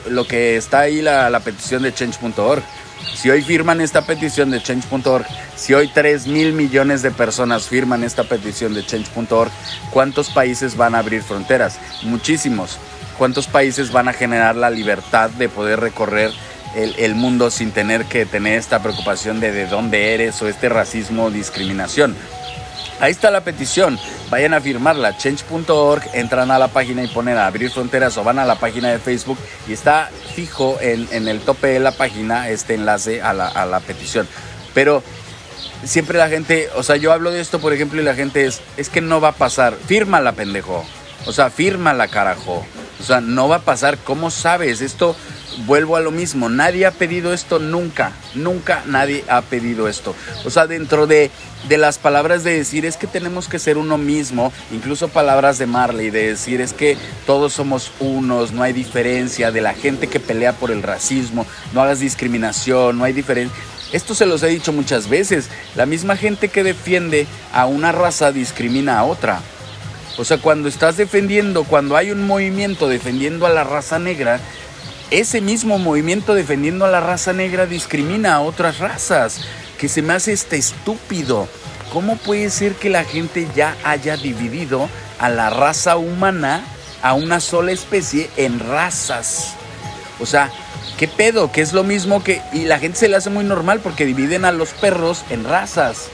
lo 0.09 0.25
que 0.27 0.55
está 0.55 0.81
ahí 0.81 1.01
la, 1.01 1.29
la 1.29 1.39
petición 1.41 1.83
de 1.83 1.93
change.org 1.93 2.63
si 3.15 3.29
hoy 3.29 3.41
firman 3.41 3.81
esta 3.81 4.01
petición 4.01 4.51
de 4.51 4.61
change.org, 4.61 5.25
si 5.55 5.73
hoy 5.73 5.87
3 5.87 6.27
mil 6.27 6.53
millones 6.53 7.01
de 7.01 7.11
personas 7.11 7.67
firman 7.67 8.03
esta 8.03 8.23
petición 8.23 8.73
de 8.73 8.85
change.org, 8.85 9.51
¿cuántos 9.91 10.29
países 10.29 10.75
van 10.75 10.95
a 10.95 10.99
abrir 10.99 11.23
fronteras? 11.23 11.79
Muchísimos. 12.03 12.77
¿Cuántos 13.17 13.47
países 13.47 13.91
van 13.91 14.07
a 14.07 14.13
generar 14.13 14.55
la 14.55 14.69
libertad 14.69 15.29
de 15.29 15.47
poder 15.47 15.79
recorrer 15.79 16.31
el, 16.75 17.15
mundo 17.15 17.51
sin 17.51 17.71
tener 17.71 18.05
que 18.05 18.25
tener 18.25 18.57
esta 18.57 18.81
preocupación 18.81 19.39
de 19.39 19.51
de 19.51 19.67
dónde 19.67 20.15
eres 20.15 20.41
o 20.41 20.47
este 20.47 20.67
racismo 20.67 21.25
o 21.25 21.31
discriminación? 21.31 22.15
Ahí 22.99 23.11
está 23.11 23.31
la 23.31 23.41
petición. 23.41 23.99
Vayan 24.29 24.53
a 24.53 24.61
firmarla. 24.61 25.17
Change.org, 25.17 26.03
entran 26.13 26.51
a 26.51 26.59
la 26.59 26.69
página 26.69 27.03
y 27.03 27.07
ponen 27.07 27.37
a 27.37 27.47
abrir 27.47 27.69
fronteras 27.69 28.17
o 28.17 28.23
van 28.23 28.39
a 28.39 28.45
la 28.45 28.55
página 28.55 28.89
de 28.89 28.99
Facebook 28.99 29.37
y 29.67 29.73
está 29.73 30.09
fijo 30.35 30.77
en, 30.79 31.27
el 31.27 31.41
tope 31.41 31.67
de 31.67 31.79
la 31.79 31.91
página 31.91 32.49
este 32.49 32.75
enlace 32.75 33.21
a 33.21 33.33
la, 33.33 33.79
petición. 33.81 34.27
Pero 34.73 35.03
siempre 35.83 36.17
la 36.17 36.29
gente, 36.29 36.69
o 36.75 36.83
sea, 36.83 36.95
yo 36.95 37.11
hablo 37.11 37.31
de 37.31 37.41
esto, 37.41 37.59
por 37.59 37.73
ejemplo, 37.73 38.01
y 38.01 38.05
la 38.05 38.15
gente 38.15 38.45
es, 38.45 38.61
es 38.77 38.89
que 38.89 39.01
no 39.01 39.19
va 39.19 39.29
a 39.29 39.33
pasar. 39.33 39.75
Fírmala, 39.85 40.33
pendejo. 40.33 40.85
O 41.25 41.33
sea, 41.33 41.49
fírmala, 41.49 42.07
carajo. 42.07 42.65
O 42.99 43.03
sea, 43.03 43.21
no 43.21 43.47
va 43.47 43.57
a 43.57 43.61
pasar. 43.61 43.97
¿Cómo 43.97 44.31
sabes? 44.31 44.81
Esto 44.81 45.15
vuelvo 45.65 45.95
a 45.95 46.01
lo 46.01 46.11
mismo, 46.11 46.49
nadie 46.49 46.85
ha 46.85 46.91
pedido 46.91 47.33
esto 47.33 47.59
nunca, 47.59 48.11
nunca 48.35 48.83
nadie 48.85 49.23
ha 49.27 49.41
pedido 49.41 49.87
esto. 49.87 50.15
O 50.45 50.49
sea, 50.49 50.67
dentro 50.67 51.07
de, 51.07 51.31
de, 51.67 51.77
las 51.77 51.97
palabras 51.97 52.43
de 52.43 52.57
decir 52.57 52.85
es 52.85 52.97
que 52.97 53.07
tenemos 53.07 53.47
que 53.47 53.59
ser 53.59 53.77
uno 53.77 53.97
mismo, 53.97 54.51
incluso 54.71 55.07
palabras 55.07 55.57
de 55.57 55.65
Marley, 55.65 56.09
de 56.09 56.29
decir 56.29 56.61
es 56.61 56.73
que 56.73 56.97
todos 57.25 57.53
somos 57.53 57.91
unos, 57.99 58.51
no 58.51 58.63
hay 58.63 58.73
diferencia, 58.73 59.51
de 59.51 59.61
la 59.61 59.73
gente 59.73 60.07
que 60.07 60.19
pelea 60.19 60.53
por 60.53 60.71
el 60.71 60.83
racismo, 60.83 61.45
no 61.73 61.81
hagas 61.81 61.99
discriminación, 61.99 62.97
no 62.97 63.03
hay 63.03 63.13
diferencia. 63.13 63.57
Esto 63.91 64.15
se 64.15 64.25
los 64.25 64.41
he 64.41 64.47
dicho 64.47 64.73
muchas 64.73 65.07
veces, 65.07 65.49
la 65.75 65.85
misma 65.85 66.17
gente 66.17 66.47
que 66.47 66.63
defiende 66.63 67.27
a 67.53 67.67
una 67.67 67.91
raza 67.91 68.31
discrimina 68.31 68.97
a 68.97 69.03
otra. 69.03 69.41
O 70.17 70.25
sea, 70.25 70.37
cuando 70.37 70.67
estás 70.67 70.97
defendiendo, 70.97 71.63
cuando 71.63 71.97
hay 71.97 72.11
un 72.11 72.25
movimiento 72.25 72.87
defendiendo 72.87 73.45
a 73.47 73.49
la 73.49 73.63
raza 73.63 73.97
negra, 73.97 74.39
ese 75.11 75.41
mismo 75.41 75.77
movimiento 75.79 76.33
defendiendo 76.33 76.85
a 76.85 76.89
la 76.91 76.99
raza 76.99 77.33
negra 77.33 77.65
discrimina 77.65 78.35
a 78.35 78.41
otras 78.41 78.79
razas, 78.79 79.41
que 79.77 79.87
se 79.89 80.01
me 80.01 80.13
hace 80.13 80.33
este 80.33 80.57
estúpido. 80.57 81.47
¿Cómo 81.91 82.15
puede 82.17 82.49
ser 82.49 82.73
que 82.73 82.89
la 82.89 83.03
gente 83.03 83.47
ya 83.55 83.75
haya 83.83 84.17
dividido 84.17 84.89
a 85.19 85.29
la 85.29 85.49
raza 85.49 85.97
humana, 85.97 86.63
a 87.03 87.13
una 87.13 87.39
sola 87.39 87.71
especie, 87.71 88.29
en 88.37 88.59
razas? 88.59 89.53
O 90.19 90.25
sea, 90.25 90.49
¿qué 90.97 91.07
pedo? 91.07 91.51
Que 91.51 91.61
es 91.61 91.73
lo 91.73 91.83
mismo 91.83 92.23
que... 92.23 92.41
Y 92.51 92.65
la 92.65 92.79
gente 92.79 92.97
se 92.97 93.09
le 93.09 93.17
hace 93.17 93.29
muy 93.29 93.43
normal 93.43 93.79
porque 93.81 94.05
dividen 94.05 94.45
a 94.45 94.51
los 94.51 94.69
perros 94.69 95.23
en 95.29 95.43
razas, 95.43 96.07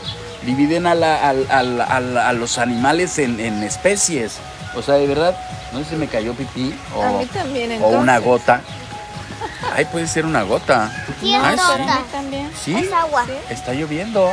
dividen 0.46 0.86
a, 0.88 0.96
la- 0.96 2.34
los 2.34 2.58
animales 2.58 3.18
en, 3.20 3.40
en 3.40 3.64
especies. 3.64 4.34
O 4.76 4.82
sea, 4.82 4.96
de 4.96 5.08
verdad, 5.08 5.38
no 5.72 5.80
sé 5.80 5.86
si 5.92 5.96
me 5.96 6.08
cayó 6.08 6.34
pipí 6.34 6.74
o, 6.96 7.04
A 7.04 7.12
mí 7.12 7.26
también, 7.28 7.72
o 7.82 7.88
una 7.90 8.18
entonces. 8.18 8.24
gota. 8.26 8.62
Ay, 9.76 9.86
puede 9.86 10.08
ser 10.08 10.26
una 10.26 10.44
gota. 10.44 10.92
Sí, 11.22 11.34
es 11.34 11.42
Ay, 11.44 11.56
gota. 11.56 11.74
A 11.74 11.78
mí 12.00 12.06
también. 12.12 12.52
¿Sí? 12.64 12.76
Es 12.76 12.92
agua. 12.92 13.26
Está 13.50 13.74
lloviendo. 13.74 14.30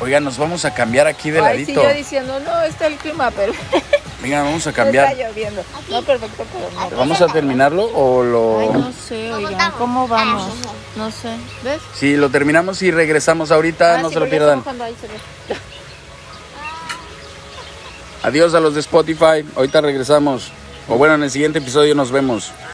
Oiga, 0.00 0.18
nos 0.20 0.36
vamos 0.38 0.64
a 0.64 0.74
cambiar 0.74 1.06
aquí 1.06 1.30
de 1.30 1.40
Ay, 1.40 1.64
sí, 1.64 1.72
ladito. 1.72 1.82
yo 1.88 1.94
diciendo, 1.94 2.40
no, 2.40 2.62
está 2.62 2.88
el 2.88 2.96
clima, 2.96 3.30
pero 3.30 3.52
Venga, 4.20 4.42
vamos 4.42 4.66
a 4.66 4.70
está 4.70 4.82
cambiar. 4.82 5.16
lloviendo. 5.16 5.62
No, 5.88 6.02
perfecto, 6.02 6.44
pero 6.52 6.90
no. 6.90 6.96
¿Vamos 6.96 7.20
a 7.20 7.26
terminarlo 7.28 7.84
o 7.94 8.22
Ay, 8.22 8.28
lo...? 8.28 8.72
no 8.72 8.92
sé, 8.92 9.32
oigan, 9.32 9.70
¿cómo 9.72 10.08
vamos? 10.08 10.50
No 10.96 11.10
sé, 11.10 11.36
¿ves? 11.62 11.80
Sí, 11.94 12.16
lo 12.16 12.28
terminamos 12.30 12.82
y 12.82 12.90
regresamos 12.90 13.50
ahorita, 13.52 13.96
Ah, 13.96 14.02
no 14.02 14.08
sí, 14.08 14.14
se 14.14 14.20
lo 14.20 14.28
pierdan. 14.28 14.58
está 14.58 14.72
mojando 14.72 14.84
ahí, 14.84 14.96
se 15.00 15.06
ve. 15.06 15.14
Adiós 18.24 18.54
a 18.54 18.60
los 18.60 18.72
de 18.72 18.80
Spotify, 18.80 19.44
ahorita 19.54 19.82
regresamos. 19.82 20.50
O 20.88 20.96
bueno, 20.96 21.14
en 21.14 21.24
el 21.24 21.30
siguiente 21.30 21.58
episodio 21.58 21.94
nos 21.94 22.10
vemos. 22.10 22.52